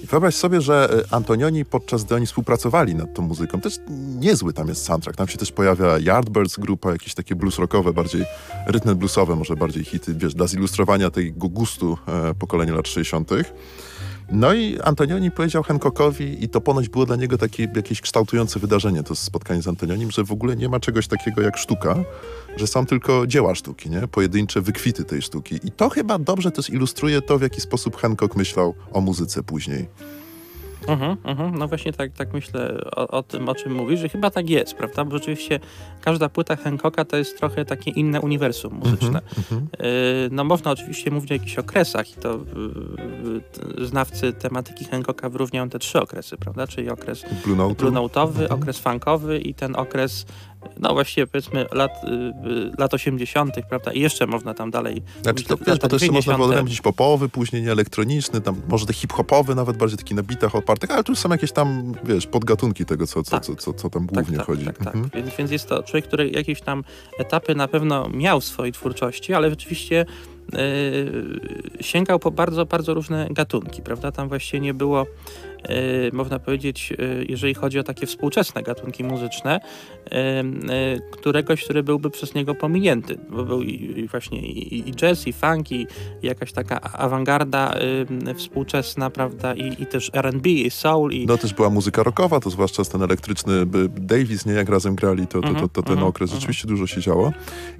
I 0.03 0.07
wyobraź 0.07 0.35
sobie, 0.35 0.61
że 0.61 1.03
e, 1.11 1.13
Antonioni, 1.13 1.65
podczas 1.65 2.03
gdy 2.03 2.15
oni 2.15 2.25
współpracowali 2.25 2.95
nad 2.95 3.13
tą 3.13 3.21
muzyką, 3.21 3.61
też 3.61 3.77
niezły 4.19 4.53
tam 4.53 4.67
jest 4.67 4.85
soundtrack. 4.85 5.17
Tam 5.17 5.27
się 5.27 5.37
też 5.37 5.51
pojawia 5.51 5.99
Yardbirds 5.99 6.59
grupa, 6.59 6.91
jakieś 6.91 7.13
takie 7.13 7.35
blues 7.35 7.59
rockowe, 7.59 7.93
bardziej 7.93 8.25
rytm 8.67 8.95
bluesowe, 8.95 9.35
może 9.35 9.55
bardziej 9.55 9.83
hity, 9.83 10.15
wiesz, 10.15 10.33
dla 10.33 10.47
zilustrowania 10.47 11.11
tego 11.11 11.49
gustu 11.49 11.97
e, 12.07 12.33
pokolenia 12.33 12.73
lat 12.75 12.87
60. 12.87 13.29
No 14.33 14.53
i 14.53 14.79
Antonioni 14.83 15.31
powiedział 15.31 15.63
Hancockowi, 15.63 16.43
i 16.43 16.49
to 16.49 16.61
ponoć 16.61 16.89
było 16.89 17.05
dla 17.05 17.15
niego 17.15 17.37
takie 17.37 17.67
jakieś 17.75 18.01
kształtujące 18.01 18.59
wydarzenie, 18.59 19.03
to 19.03 19.15
spotkanie 19.15 19.61
z 19.61 19.67
Antonionim, 19.67 20.11
że 20.11 20.23
w 20.23 20.31
ogóle 20.31 20.55
nie 20.55 20.69
ma 20.69 20.79
czegoś 20.79 21.07
takiego 21.07 21.41
jak 21.41 21.57
sztuka, 21.57 21.95
że 22.57 22.67
są 22.67 22.85
tylko 22.85 23.27
dzieła 23.27 23.55
sztuki, 23.55 23.89
nie? 23.89 24.07
pojedyncze 24.07 24.61
wykwity 24.61 25.03
tej 25.03 25.21
sztuki. 25.21 25.59
I 25.63 25.71
to 25.71 25.89
chyba 25.89 26.19
dobrze 26.19 26.51
też 26.51 26.69
ilustruje 26.69 27.21
to, 27.21 27.39
w 27.39 27.41
jaki 27.41 27.61
sposób 27.61 27.97
Hancock 27.97 28.35
myślał 28.35 28.73
o 28.91 29.01
muzyce 29.01 29.43
później. 29.43 29.87
Mhm, 30.87 31.17
mhm. 31.23 31.57
No 31.57 31.67
właśnie 31.67 31.93
tak, 31.93 32.11
tak 32.11 32.33
myślę 32.33 32.77
o, 32.95 33.07
o 33.07 33.23
tym, 33.23 33.49
o 33.49 33.55
czym 33.55 33.73
mówisz, 33.75 33.99
że 33.99 34.09
chyba 34.09 34.29
tak 34.31 34.49
jest, 34.49 34.73
prawda? 34.73 35.05
Bo 35.05 35.17
rzeczywiście 35.17 35.59
każda 36.01 36.29
płyta 36.29 36.55
Hancocka 36.55 37.05
to 37.05 37.17
jest 37.17 37.37
trochę 37.37 37.65
takie 37.65 37.91
inne 37.91 38.21
uniwersum 38.21 38.73
muzyczne. 38.73 39.21
Mhm. 39.37 39.67
Yy, 39.79 39.85
No 40.31 40.43
można 40.43 40.71
oczywiście 40.71 41.11
mówić 41.11 41.31
o 41.31 41.33
jakichś 41.33 41.57
okresach 41.59 42.11
i 42.11 42.15
to 42.15 42.29
yy, 42.33 43.41
t- 43.41 43.85
znawcy 43.85 44.33
tematyki 44.33 44.85
Hancocka 44.85 45.29
wyróżniają 45.29 45.69
te 45.69 45.79
trzy 45.79 46.01
okresy, 46.01 46.37
prawda? 46.37 46.67
Czyli 46.67 46.89
okres 46.89 47.25
Blue 47.45 47.55
Note. 47.57 47.75
blue 47.75 47.91
note'owy, 47.91 48.41
Mhm. 48.41 48.51
okres 48.61 48.79
funkowy 48.79 49.39
i 49.39 49.53
ten 49.53 49.75
okres, 49.75 50.25
no 50.79 50.93
właściwie 50.93 51.27
powiedzmy 51.27 51.65
lat, 51.71 51.91
yy, 52.43 52.71
lat 52.77 52.93
80., 52.93 53.55
prawda? 53.69 53.93
I 53.93 53.99
jeszcze 53.99 54.27
można 54.27 54.53
tam 54.53 54.71
dalej 54.71 55.01
Znaczy, 55.21 55.43
to, 55.43 55.57
wiesz, 55.57 55.79
bo 55.79 55.87
to 55.87 55.95
jeszcze 55.95 56.11
można 56.11 56.33
90.. 56.33 56.37
wyodrębnić 56.37 56.81
popowy, 56.81 57.29
później 57.29 57.61
nie 57.61 57.71
elektroniczny, 57.71 58.41
tam 58.41 58.61
może 58.67 58.85
te 58.85 58.93
hip-hopowy, 58.93 59.55
nawet 59.55 59.77
bardziej 59.77 59.97
taki 59.97 60.15
na 60.15 60.23
bitach 60.23 60.55
opartych, 60.55 60.91
ale 60.91 61.03
tu 61.03 61.15
są 61.15 61.29
jakieś 61.29 61.51
tam, 61.51 61.93
wiesz, 62.03 62.27
podgatunki 62.27 62.85
tego, 62.85 63.07
co, 63.07 63.23
co, 63.23 63.31
Tak. 63.31 63.45
co, 63.45 63.55
co, 63.55 63.73
co 63.73 63.89
tam 63.89 64.05
głównie 64.05 64.37
tak, 64.37 64.47
chodzi. 64.47 64.65
Tak, 64.65 64.77
tak, 64.77 64.95
Mhm. 64.95 65.09
Więc, 65.13 65.35
więc 65.37 65.51
jest 65.51 65.67
to 65.69 65.83
człowiek, 65.83 66.05
który 66.07 66.29
jakieś 66.29 66.61
tam 66.61 66.83
etapy 67.19 67.55
na 67.55 67.67
pewno 67.67 68.09
miał 68.09 68.41
w 68.41 68.45
swojej 68.45 68.73
twórczości, 68.73 69.33
ale 69.33 69.49
rzeczywiście 69.49 70.05
yy, 70.53 70.59
sięgał 71.81 72.19
po 72.19 72.31
bardzo, 72.31 72.65
bardzo 72.65 72.93
różne 72.93 73.27
gatunki, 73.31 73.81
prawda? 73.81 74.11
Tam 74.11 74.29
właściwie 74.29 74.59
nie 74.59 74.73
było, 74.73 75.05
można 76.13 76.39
powiedzieć, 76.39 76.93
yy, 76.99 77.25
jeżeli 77.29 77.53
chodzi 77.53 77.79
o 77.79 77.83
takie 77.83 78.07
współczesne 78.07 78.63
gatunki 78.63 79.03
muzyczne, 79.03 79.59
yy, 80.11 80.19
któregoś, 81.11 81.63
który 81.63 81.83
byłby 81.83 82.09
przez 82.09 82.33
niego 82.33 82.55
pominięty, 82.55 83.17
bo 83.29 83.43
był 83.43 83.61
i, 83.61 84.07
właśnie 84.07 84.39
i, 84.39 84.91
jazz, 84.91 85.27
i 85.27 85.33
funk, 85.33 85.71
i, 85.71 85.87
jakaś 86.23 86.51
taka 86.51 86.81
awangarda 86.81 87.75
współczesna, 88.35 89.09
prawda? 89.09 89.53
I, 89.53 89.83
i 89.83 89.85
też 89.85 90.11
R&B, 90.13 90.49
i 90.49 90.69
soul, 90.69 91.11
i 91.11 91.25
No 91.25 91.37
też 91.37 91.53
była 91.53 91.69
muzyka 91.69 92.03
rockowa, 92.03 92.39
to 92.39 92.49
zwłaszcza 92.49 92.83
ten 92.83 93.01
elektryczny 93.01 93.65
Davis, 93.89 94.45
nie 94.45 94.53
jak 94.53 94.69
razem 94.69 94.95
grali, 94.95 95.27
to, 95.27 95.41
to, 95.41 95.53
to, 95.53 95.61
Mhm, 95.61 95.69
to 95.69 95.83
ten 95.83 95.93
mhm, 95.93 96.07
okres 96.07 96.29
mhm. 96.29 96.39
rzeczywiście 96.39 96.67
dużo 96.67 96.87
się 96.87 97.01
działo. 97.01 97.33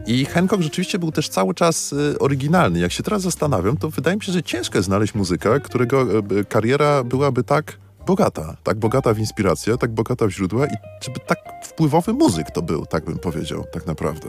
I 0.07 0.25
Hancock 0.25 0.61
rzeczywiście 0.61 0.99
był 0.99 1.11
też 1.11 1.29
cały 1.29 1.53
czas 1.53 1.93
y, 1.93 2.19
oryginalny. 2.19 2.79
Jak 2.79 2.91
się 2.91 3.03
teraz 3.03 3.21
zastanawiam, 3.21 3.77
to 3.77 3.89
wydaje 3.89 4.15
mi 4.15 4.23
się, 4.23 4.31
że 4.31 4.43
ciężko 4.43 4.81
znaleźć 4.81 5.15
muzyka, 5.15 5.59
którego 5.59 6.19
y, 6.39 6.45
kariera 6.45 7.03
byłaby 7.03 7.43
tak 7.43 7.70
bogata, 8.11 8.55
tak 8.63 8.79
bogata 8.79 9.13
w 9.13 9.19
inspirację, 9.19 9.77
tak 9.77 9.91
bogata 9.91 10.27
w 10.27 10.29
źródła 10.29 10.65
i 10.65 10.75
żeby 11.01 11.19
tak 11.27 11.39
wpływowy 11.63 12.13
muzyk 12.13 12.51
to 12.51 12.61
był, 12.61 12.85
tak 12.85 13.05
bym 13.05 13.19
powiedział, 13.19 13.63
tak 13.73 13.85
naprawdę. 13.85 14.27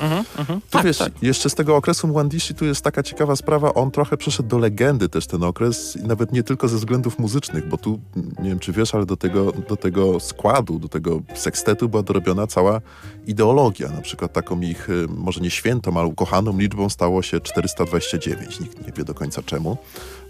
Mhm, 0.00 0.24
mhm. 0.38 0.60
Tu 0.60 0.66
Tak, 0.70 0.84
wiesz, 0.86 0.98
tak. 0.98 1.12
jeszcze 1.22 1.50
z 1.50 1.54
tego 1.54 1.76
okresu 1.76 2.08
Mwandishi 2.08 2.54
tu 2.54 2.64
jest 2.64 2.84
taka 2.84 3.02
ciekawa 3.02 3.36
sprawa, 3.36 3.74
on 3.74 3.90
trochę 3.90 4.16
przeszedł 4.16 4.48
do 4.48 4.58
legendy 4.58 5.08
też 5.08 5.26
ten 5.26 5.42
okres 5.42 5.96
i 5.96 6.02
nawet 6.02 6.32
nie 6.32 6.42
tylko 6.42 6.68
ze 6.68 6.76
względów 6.76 7.18
muzycznych, 7.18 7.68
bo 7.68 7.76
tu, 7.76 8.00
nie 8.16 8.48
wiem 8.48 8.58
czy 8.58 8.72
wiesz, 8.72 8.94
ale 8.94 9.06
do 9.06 9.16
tego, 9.16 9.52
do 9.68 9.76
tego 9.76 10.20
składu, 10.20 10.78
do 10.78 10.88
tego 10.88 11.20
sekstetu 11.34 11.88
była 11.88 12.02
dorobiona 12.02 12.46
cała 12.46 12.80
ideologia, 13.26 13.88
na 13.88 14.00
przykład 14.00 14.32
taką 14.32 14.60
ich, 14.60 14.90
y, 14.90 15.06
może 15.08 15.40
nie 15.40 15.50
świętą, 15.50 15.98
ale 15.98 16.06
ukochaną 16.06 16.58
liczbą 16.58 16.88
stało 16.88 17.22
się 17.22 17.40
429, 17.40 18.60
nikt 18.60 18.86
nie 18.86 18.92
wie 18.92 19.04
do 19.04 19.14
końca 19.14 19.42
czemu, 19.42 19.76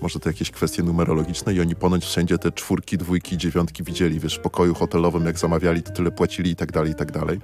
może 0.03 0.21
to 0.21 0.29
jakieś 0.29 0.51
kwestie 0.51 0.83
numerologiczne 0.83 1.55
i 1.55 1.61
oni 1.61 1.77
ponoć 1.77 2.05
wszędzie 2.05 2.39
te 2.39 2.53
czwórki, 2.53 2.99
dwójki, 2.99 3.39
dziewiątki 3.39 3.83
widzieli, 3.83 4.21
wiesz, 4.21 4.35
w 4.35 4.41
pokoju 4.41 4.75
hotelowym, 4.75 5.27
jak 5.27 5.39
zamawiali, 5.39 5.83
to 5.83 5.93
tyle 5.93 6.11
płacili 6.11 6.51
i 6.51 6.57
tak 6.57 6.73
dalej, 6.73 6.93
i 6.93 6.95
tak 6.95 7.12
dalej. 7.12 7.41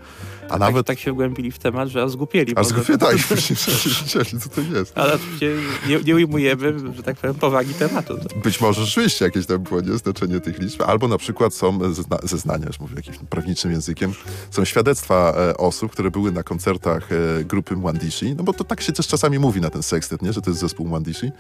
A 0.49 0.59
nawet... 0.59 0.87
Tak, 0.87 0.97
tak 0.97 0.99
się 0.99 1.13
wgłębili 1.13 1.51
w 1.51 1.59
temat, 1.59 1.89
że 1.89 2.03
aż 2.13 2.17
zgupieli. 2.17 2.53
A 2.57 2.65
zgubię, 2.65 2.99
tak, 2.99 3.17
wszyscy 3.17 3.71
wiedzieli, 3.89 4.41
co 4.41 4.49
to 4.49 4.61
jest. 4.61 4.99
Ale 4.99 5.15
oczywiście 5.15 5.47
nie, 5.89 6.01
nie 6.01 6.15
ujmujemy, 6.15 6.95
że 6.97 7.03
tak 7.03 7.17
powiem, 7.17 7.35
powagi 7.35 7.75
tematu. 7.75 8.19
Być 8.45 8.61
może 8.61 8.85
rzeczywiście 8.85 9.25
jakieś 9.25 9.47
tam 9.47 9.63
było 9.63 9.81
nie, 9.81 9.99
znaczenie 9.99 10.41
tych 10.41 10.59
liczb, 10.59 10.83
albo 10.83 11.09
na 11.09 11.19
przykład 11.19 11.55
są 11.55 11.95
zezna 11.95 12.19
zeznania, 12.23 12.67
już 12.67 12.81
mówię 12.81 12.95
jakimś 12.97 13.19
prawniczym 13.19 13.71
językiem, 13.71 14.15
są 14.51 14.65
świadectwa 14.65 15.35
e, 15.37 15.57
osób, 15.57 15.93
które 15.93 16.11
były 16.11 16.33
na 16.33 16.43
koncertach 16.43 17.09
e, 17.13 17.45
grupy 17.45 17.77
Mwandishi, 17.77 18.35
no 18.35 18.45
bo 18.45 18.53
to 18.53 18.65
tak 18.65 18.81
się 18.81 18.93
też 18.93 19.07
czasami 19.07 19.39
mówi 19.39 19.61
na 19.61 19.71
ten 19.71 19.83
sekstet, 19.83 20.23
nie, 20.23 20.33
że 20.33 20.41
to 20.41 20.51
jest 20.51 20.61
zespół 20.61 20.87
Mwandishi 20.87 21.31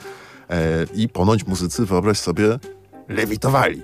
e, 0.50 0.86
i 0.94 1.08
ponoć 1.08 1.46
muzycy, 1.46 1.86
wyobraź 1.86 2.18
sobie, 2.18 2.58
lewitowali. 3.08 3.82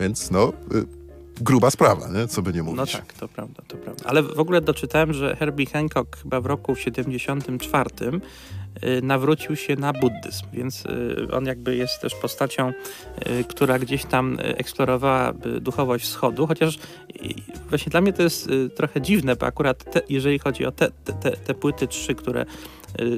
Więc 0.00 0.30
no, 0.30 0.52
y, 0.74 0.98
gruba 1.40 1.70
sprawa, 1.70 2.08
nie? 2.08 2.28
co 2.28 2.42
by 2.42 2.52
nie 2.52 2.62
mówić. 2.62 2.78
No 2.78 2.86
tak, 2.86 3.12
to 3.12 3.28
prawda, 3.28 3.62
to 3.68 3.76
prawda. 3.76 4.04
Ale 4.06 4.22
w 4.22 4.40
ogóle 4.40 4.60
doczytałem, 4.60 5.12
że 5.12 5.36
Herbie 5.36 5.66
Hancock 5.66 6.16
chyba 6.22 6.40
w 6.40 6.46
roku 6.46 6.76
74 6.76 7.90
y, 8.84 9.02
nawrócił 9.02 9.56
się 9.56 9.76
na 9.76 9.92
buddyzm, 9.92 10.46
więc 10.52 10.86
y, 10.86 11.28
on 11.32 11.46
jakby 11.46 11.76
jest 11.76 12.00
też 12.00 12.14
postacią, 12.14 12.68
y, 12.68 13.44
która 13.44 13.78
gdzieś 13.78 14.04
tam 14.04 14.38
eksplorowała 14.40 15.32
duchowość 15.60 16.04
wschodu, 16.04 16.46
chociaż 16.46 16.78
właśnie 17.68 17.90
dla 17.90 18.00
mnie 18.00 18.12
to 18.12 18.22
jest 18.22 18.48
trochę 18.76 19.00
dziwne, 19.00 19.36
bo 19.36 19.46
akurat 19.46 19.92
te, 19.92 20.00
jeżeli 20.08 20.38
chodzi 20.38 20.66
o 20.66 20.72
te, 20.72 20.90
te, 20.90 21.30
te, 21.30 21.54
płyty 21.54 21.88
trzy, 21.88 22.14
które 22.14 22.46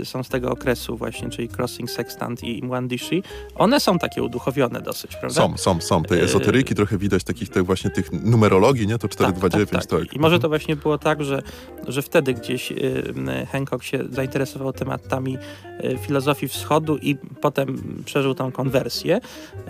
są 0.05 0.23
z 0.23 0.29
tego 0.29 0.51
okresu 0.51 0.97
właśnie, 0.97 1.31
czyli 1.31 1.49
Crossing 1.59 1.91
Sextant 1.91 2.45
i 2.45 2.62
Mwandishi, 2.64 3.23
one 3.55 3.81
są 3.81 3.99
takie 3.99 4.23
uduchowione 4.23 4.81
dosyć, 4.81 5.16
prawda? 5.16 5.43
Są, 5.43 5.57
są, 5.59 5.81
są. 5.81 6.03
Tej 6.03 6.18
Yy. 6.18 6.25
ezoteryki 6.25 6.75
trochę 6.75 6.99
widać, 6.99 7.25
takich 7.25 7.49
tych 7.49 7.66
właśnie 7.66 7.91
tych 7.91 8.12
numerologii, 8.12 8.87
nie? 8.87 8.99
To 8.99 9.09
429, 9.09 9.87
tak. 9.87 10.14
I 10.14 10.18
może 10.18 10.39
to 10.39 10.49
właśnie 10.49 10.77
było 10.77 10.99
tak, 10.99 11.25
że, 11.25 11.43
że 11.89 12.03
wtedy 12.03 12.35
gdzieś 12.35 12.73
y, 12.73 13.47
Hancock 13.53 13.85
się 13.85 14.05
zainteresował 14.11 14.73
tematami 14.73 15.39
y, 15.85 15.99
filozofii 15.99 16.49
wschodu 16.49 16.97
i 16.97 17.16
potem 17.41 18.03
przeżył 18.05 18.35
tą 18.35 18.53
konwersję, 18.53 19.21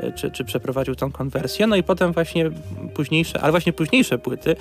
y, 0.05 0.13
czy, 0.13 0.31
czy 0.31 0.45
przeprowadził 0.45 0.95
tą 0.95 1.13
konwersję, 1.13 1.67
no 1.67 1.77
i 1.77 1.83
potem 1.83 2.13
właśnie 2.13 2.51
późniejsze, 2.95 3.41
ale 3.41 3.51
właśnie 3.51 3.73
późniejsze 3.73 4.19
płyty 4.19 4.51
y, 4.51 4.57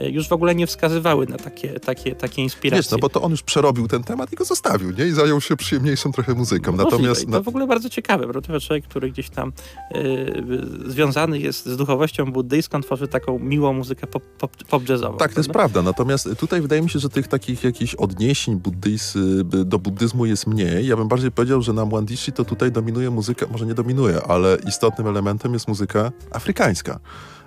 już 0.00 0.28
w 0.28 0.32
ogóle 0.32 0.54
nie 0.54 0.66
wskazywały 0.66 1.26
na 1.26 1.36
takie, 1.36 1.80
takie, 1.80 2.14
takie 2.14 2.42
inspiracje. 2.42 2.82
Wiesz, 2.82 2.90
no 2.90 2.98
bo 2.98 3.08
to 3.08 3.22
on 3.22 3.30
już 3.30 3.42
przerobił 3.42 3.88
ten 3.88 4.04
temat 4.04 4.32
i 4.32 4.36
go 4.36 4.44
zostawił, 4.44 4.90
nie? 4.90 5.06
I 5.06 5.12
zajął 5.12 5.40
się 5.40 5.56
przyjemniejszą 5.56 6.12
trochę 6.12 6.34
muzyką. 6.34 6.72
Możliwe. 6.72 6.90
Natomiast... 6.90 7.30
To 7.30 7.42
w 7.42 7.48
ogóle 7.48 7.66
bardzo 7.66 7.88
ciekawe, 7.90 8.26
bo 8.26 8.40
to 8.40 8.60
człowiek, 8.60 8.84
który 8.84 9.10
gdzieś 9.10 9.30
tam 9.30 9.52
y, 9.94 10.62
związany 10.86 11.38
jest 11.38 11.66
z 11.66 11.76
duchowością 11.76 12.32
buddyjską, 12.32 12.80
tworzy 12.80 13.08
taką 13.08 13.38
miłą 13.38 13.72
muzykę 13.72 14.06
pop, 14.06 14.22
pop, 14.38 14.64
pop 14.70 14.88
jazzową. 14.88 15.18
Tak, 15.18 15.32
to 15.32 15.40
jest 15.40 15.50
prawda? 15.50 15.72
prawda. 15.72 15.90
Natomiast 15.90 16.28
tutaj 16.38 16.60
wydaje 16.60 16.82
mi 16.82 16.90
się, 16.90 16.98
że 16.98 17.08
tych 17.08 17.28
takich 17.28 17.64
jakichś 17.64 17.94
odniesień 17.94 18.56
buddysy, 18.56 19.44
do 19.44 19.78
buddyzmu 19.78 20.26
jest 20.26 20.46
mniej. 20.46 20.86
Ja 20.86 20.96
bym 20.96 21.08
bardziej 21.08 21.30
powiedział, 21.30 21.62
że 21.62 21.72
na 21.72 21.84
Mwandishi 21.84 22.32
to 22.32 22.44
tutaj 22.44 22.72
dominuje 22.72 23.10
muzyka, 23.10 23.46
może 23.52 23.66
nie 23.66 23.74
dominuje, 23.74 24.22
ale 24.22 24.58
istotnym 24.68 25.06
elementem 25.06 25.52
jest 25.52 25.68
muzyka 25.68 26.12
afrykańska. 26.30 27.00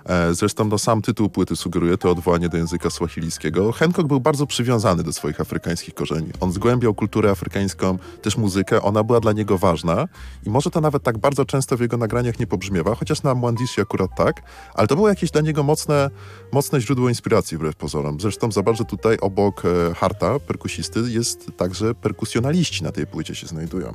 E, 0.08 0.34
Zresztą 0.34 0.64
no, 0.64 0.78
sam 0.78 1.02
tytuł 1.02 1.28
płyty 1.28 1.56
sugeruje 1.56 1.98
to 1.98 2.10
odwołanie 2.10 2.48
do 2.48 2.56
języka 2.56 2.90
swahilijskiego. 2.90 3.72
Hancock 3.72 4.08
był 4.08 4.20
bardzo 4.20 4.46
przywiązany 4.46 5.02
do 5.02 5.12
swoich 5.12 5.40
afrykańskich 5.40 5.94
korzeni. 5.94 6.28
On 6.40 6.52
zgłębiał 6.52 6.94
kulturę 6.94 7.30
afrykańską, 7.30 7.98
też 8.22 8.36
muzykę, 8.36 8.82
ona 8.82 9.04
była 9.04 9.20
dla 9.20 9.32
niego 9.32 9.58
ważna 9.58 10.08
i 10.46 10.50
może 10.50 10.70
to 10.70 10.80
nawet 10.80 11.02
tak 11.02 11.18
bardzo 11.18 11.44
często 11.44 11.76
w 11.76 11.80
jego 11.80 11.96
nagraniach 11.96 12.38
nie 12.38 12.46
pobrzmiewa, 12.46 12.94
chociaż 12.94 13.22
na 13.22 13.34
Mwandishi 13.34 13.80
akurat 13.80 14.10
tak, 14.16 14.42
ale 14.74 14.88
to 14.88 14.96
było 14.96 15.08
jakieś 15.08 15.30
dla 15.30 15.40
niego 15.40 15.62
mocne, 15.62 16.10
mocne 16.52 16.80
źródło 16.80 17.08
inspiracji 17.08 17.56
wbrew 17.56 17.76
pozorom. 17.76 18.20
Zresztą 18.20 18.52
zobacz, 18.52 18.76
że 18.76 18.84
tutaj 18.84 19.18
obok 19.20 19.62
e, 19.64 19.94
Harta, 19.94 20.40
perkusisty, 20.40 21.00
jest 21.06 21.50
także 21.56 21.94
perkusjonaliści 21.94 22.84
na 22.84 22.92
tej 22.92 23.06
płycie 23.06 23.34
się 23.34 23.46
znajdują. 23.46 23.92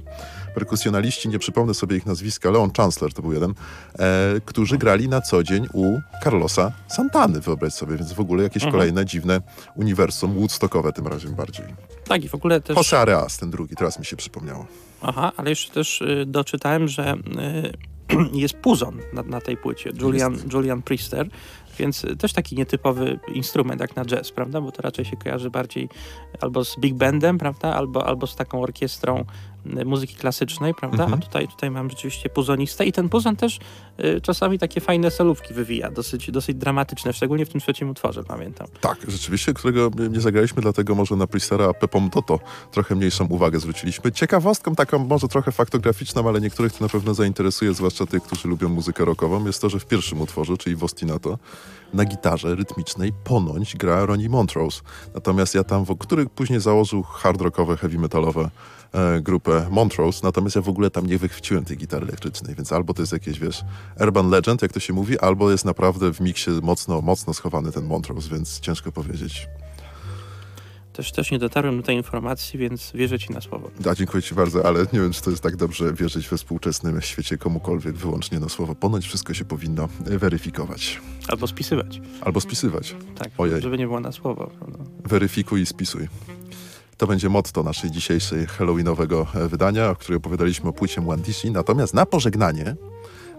Perkusjonaliści, 0.56 1.30
nie 1.30 1.40
przypomnę 1.40 1.74
sobie 1.74 1.98
ich 1.98 2.06
nazwiska, 2.06 2.50
Leon 2.50 2.72
Chancellor 2.78 3.14
to 3.14 3.22
był 3.22 3.34
jeden, 3.34 3.54
e, 4.00 4.42
którzy 4.46 4.78
grali 4.78 5.10
na 5.10 5.22
co 5.22 5.44
dzień 5.44 5.68
u 5.74 6.03
Carlosa 6.24 6.72
Santany, 6.88 7.40
wyobraź 7.42 7.74
sobie, 7.74 7.98
więc 7.98 8.14
w 8.14 8.20
ogóle 8.20 8.44
jakieś 8.44 8.64
Mhm. 8.64 8.72
kolejne 8.72 9.06
dziwne 9.06 9.42
uniwersum, 9.76 10.34
woodstockowe 10.34 10.94
tym 10.94 11.08
razem 11.08 11.36
bardziej. 11.36 11.66
Tak, 12.08 12.24
i 12.24 12.30
w 12.30 12.36
ogóle 12.36 12.62
też... 12.62 12.78
Jose 12.78 13.00
Areas, 13.00 13.38
ten 13.38 13.52
drugi, 13.52 13.76
teraz 13.76 14.00
mi 14.00 14.06
się 14.06 14.16
przypomniało. 14.16 14.66
Aha, 15.02 15.32
ale 15.38 15.50
jeszcze 15.50 15.74
też 15.74 16.02
y, 16.02 16.24
doczytałem, 16.28 16.88
że 16.88 17.14
y, 17.14 18.34
jest 18.44 18.54
puzon 18.54 19.00
na, 19.14 19.24
na 19.24 19.42
tej 19.42 19.58
płycie, 19.58 19.92
Julian, 20.02 20.38
Julian 20.54 20.82
Priester, 20.82 21.30
więc 21.80 22.04
y, 22.04 22.16
też 22.16 22.34
taki 22.34 22.56
nietypowy 22.56 23.20
instrument 23.34 23.82
jak 23.82 23.96
na 23.96 24.06
jazz, 24.06 24.32
prawda? 24.32 24.62
Bo 24.62 24.72
to 24.72 24.82
raczej 24.82 25.06
się 25.06 25.18
kojarzy 25.18 25.50
bardziej 25.50 25.90
albo 26.42 26.66
z 26.66 26.80
big 26.80 26.94
bandem, 26.94 27.38
prawda? 27.38 27.74
Albo, 27.76 28.08
albo 28.08 28.28
z 28.28 28.36
taką 28.36 28.62
orkiestrą 28.62 29.26
muzyki 29.66 30.16
klasycznej, 30.16 30.74
prawda? 30.74 31.04
Mhm. 31.04 31.22
A 31.22 31.26
tutaj, 31.26 31.48
tutaj 31.48 31.72
mam 31.72 31.90
rzeczywiście 31.90 32.30
puzonistę 32.30 32.86
i 32.86 32.92
ten 32.92 33.10
puzon 33.10 33.36
też 33.36 33.60
y, 34.00 34.22
czasami 34.22 34.60
takie 34.60 34.82
fajne 34.82 35.12
solówki 35.12 35.54
wywija, 35.54 35.92
dosyć, 35.92 36.32
dosyć 36.32 36.58
dramatyczne, 36.58 37.14
szczególnie 37.14 37.46
w 37.46 37.50
tym 37.50 37.62
trzecim 37.62 37.90
utworze, 37.90 38.24
pamiętam. 38.24 38.68
Tak, 38.82 38.98
rzeczywiście, 39.08 39.54
którego 39.54 39.92
nie 40.10 40.22
zagraliśmy, 40.22 40.62
dlatego 40.62 40.96
może 40.96 41.16
na 41.16 41.28
Pristera 41.28 41.74
Pepom 41.74 42.10
Toto 42.10 42.40
trochę 42.72 42.96
mniejszą 42.96 43.26
uwagę 43.26 43.60
zwróciliśmy. 43.60 44.12
Ciekawostką 44.12 44.76
taką 44.76 45.00
może 45.00 45.28
trochę 45.28 45.52
faktograficzną, 45.52 46.28
ale 46.28 46.42
niektórych 46.42 46.74
to 46.74 46.84
na 46.84 46.90
pewno 46.90 47.14
zainteresuje, 47.14 47.74
zwłaszcza 47.74 48.06
tych, 48.06 48.24
którzy 48.24 48.48
lubią 48.48 48.70
muzykę 48.70 49.06
rockową, 49.06 49.46
jest 49.46 49.62
to, 49.62 49.70
że 49.70 49.80
w 49.80 49.86
pierwszym 49.86 50.22
utworze, 50.22 50.58
czyli 50.58 50.76
w 50.76 50.84
Ostinato, 50.84 51.38
na 51.94 52.06
gitarze 52.06 52.56
rytmicznej 52.56 53.12
ponoć 53.24 53.76
gra 53.76 54.06
Ronnie 54.06 54.30
Montrose. 54.30 54.82
Natomiast 55.14 55.56
ja 55.56 55.64
tam, 55.64 55.86
w, 55.86 55.98
który 55.98 56.26
później 56.26 56.60
założył 56.60 57.04
hard 57.04 57.42
rockowe, 57.42 57.78
heavy 57.78 58.00
metalowe 58.00 58.50
e, 58.94 59.22
grupę 59.22 59.68
Montrose, 59.72 60.20
natomiast 60.24 60.56
ja 60.56 60.62
w 60.62 60.70
ogóle 60.70 60.90
tam 60.90 61.06
nie 61.06 61.18
wychwyciłem 61.18 61.66
tej 61.66 61.78
gitary 61.78 62.08
elektrycznej, 62.08 62.56
więc 62.56 62.72
albo 62.72 62.94
to 62.94 63.02
jest 63.02 63.14
jakieś, 63.14 63.40
wiesz, 63.40 63.62
urban 64.00 64.30
legend, 64.30 64.62
jak 64.62 64.74
to 64.74 64.80
się 64.80 64.94
mówi, 64.94 65.20
albo 65.20 65.52
jest 65.52 65.66
naprawdę 65.66 66.14
w 66.14 66.20
miksie 66.22 66.52
mocno, 66.62 67.02
mocno 67.02 67.34
schowany 67.34 67.72
ten 67.72 67.86
Montrose, 67.86 68.30
więc 68.30 68.60
ciężko 68.60 68.92
powiedzieć. 68.92 69.48
Też, 70.94 71.12
też 71.12 71.32
nie 71.32 71.40
dotarłem 71.40 71.78
do 71.78 71.84
tej 71.84 71.98
informacji, 71.98 72.60
więc 72.60 72.92
wierzę 72.96 73.20
ci 73.20 73.34
na 73.34 73.42
słowo. 73.42 73.72
A, 73.92 73.96
dziękuję 73.96 74.24
ci 74.24 74.36
bardzo, 74.36 74.66
ale 74.66 74.80
nie 74.94 75.00
wiem, 75.00 75.12
czy 75.12 75.22
to 75.22 75.30
jest 75.30 75.44
tak 75.44 75.56
dobrze 75.56 75.94
wierzyć 75.94 76.28
we 76.30 76.38
współczesnym 76.38 77.02
świecie 77.02 77.38
komukolwiek 77.38 77.96
wyłącznie 77.96 78.40
na 78.40 78.50
słowo. 78.50 78.76
Ponoć 78.76 79.06
wszystko 79.08 79.34
się 79.34 79.46
powinno 79.46 79.90
weryfikować. 80.00 81.02
Albo 81.28 81.48
spisywać, 81.48 82.02
Albo 82.22 82.42
spisywać. 82.42 82.96
tak, 83.16 83.30
Ojej. 83.38 83.62
żeby 83.62 83.78
nie 83.78 83.86
było 83.88 84.00
na 84.00 84.12
słowo. 84.12 84.50
prawda? 84.60 84.80
Weryfikuj 85.06 85.62
i 85.62 85.66
spisuj. 85.66 86.08
To 87.04 87.08
będzie 87.08 87.30
motto 87.30 87.64
naszej 87.64 87.92
dzisiejszej 87.92 88.46
halloweenowego 88.46 89.28
e, 89.36 89.48
wydania, 89.48 89.90
o 89.90 89.96
której 89.96 90.18
opowiadaliśmy 90.18 90.70
o 90.70 90.74
płycie 90.74 91.02
Mwandishi. 91.02 91.52
Natomiast 91.52 91.94
na 91.94 92.06
pożegnanie 92.06 92.76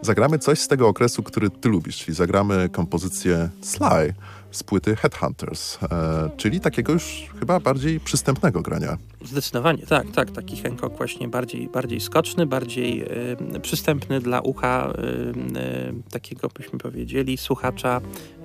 zagramy 0.03 0.39
coś 0.39 0.59
z 0.61 0.69
tego 0.69 0.89
okresu, 0.89 1.23
który 1.23 1.51
ty 1.51 1.69
lubisz, 1.69 1.97
czyli 1.97 2.15
zagramy 2.15 2.69
kompozycję 2.69 3.49
Sly 3.63 4.15
z 4.55 4.63
płyty 4.63 4.97
Headhunters, 4.97 5.79
e, 5.83 6.31
czyli 6.37 6.61
takiego 6.61 6.93
już 6.93 7.25
chyba 7.41 7.61
bardziej 7.61 8.01
przystępnego 8.01 8.63
grania. 8.63 8.99
Zdecydowanie, 9.25 9.87
tak, 9.87 10.11
tak. 10.15 10.31
Taki 10.31 10.57
Hancock 10.57 10.97
właśnie 10.97 11.29
bardziej, 11.29 11.69
bardziej 11.69 12.01
skoczny, 12.01 12.47
bardziej 12.47 13.03
y, 13.57 13.61
przystępny 13.61 14.21
dla 14.21 14.41
ucha 14.41 14.93
y, 14.93 16.11
takiego, 16.11 16.49
byśmy 16.49 16.79
powiedzieli, 16.79 17.37
słuchacza 17.37 18.01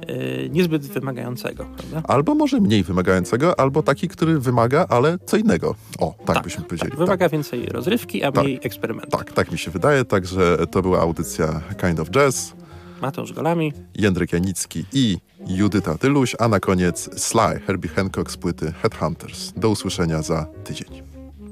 y, 0.09 0.49
niezbyt 0.51 0.87
wymagającego, 0.87 1.65
prawda? 1.77 2.01
Albo 2.13 2.35
może 2.35 2.59
mniej 2.59 2.83
wymagającego, 2.83 3.59
albo 3.59 3.83
taki, 3.83 4.07
który 4.07 4.39
wymaga, 4.39 4.85
ale 4.89 5.17
co 5.25 5.37
innego. 5.37 5.75
O, 5.99 6.15
tak, 6.25 6.43
byśmy 6.43 6.63
powiedzieli. 6.63 6.91
Tak, 6.91 6.99
wymaga 6.99 7.29
więcej 7.29 7.65
rozrywki, 7.65 8.23
a 8.23 8.31
Tak. 8.31 8.43
mniej 8.43 8.59
eksperymentu. 8.63 9.17
Tak, 9.17 9.31
tak 9.33 9.51
mi 9.51 9.57
się 9.57 9.71
wydaje, 9.71 10.05
także 10.05 10.57
to 10.71 10.81
była 10.81 10.99
audycja 10.99 11.61
Kind 11.81 11.99
of 11.99 12.09
Jazz. 12.09 12.53
Mateusz 13.01 13.33
Golami, 13.33 13.73
Jędrek 13.95 14.33
Janicki 14.33 14.85
i 14.93 15.17
Judyta 15.47 15.97
Tyluś, 15.97 16.35
a 16.39 16.47
na 16.47 16.59
koniec 16.59 17.09
Sly, 17.21 17.59
Herbie 17.67 17.89
Hancock 17.89 18.31
z 18.31 18.37
płyty 18.37 18.73
Headhunters. 18.81 19.53
Do 19.55 19.69
usłyszenia 19.69 20.21
za 20.21 20.45
tydzień. 20.63 21.01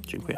dziękuję. 0.07 0.35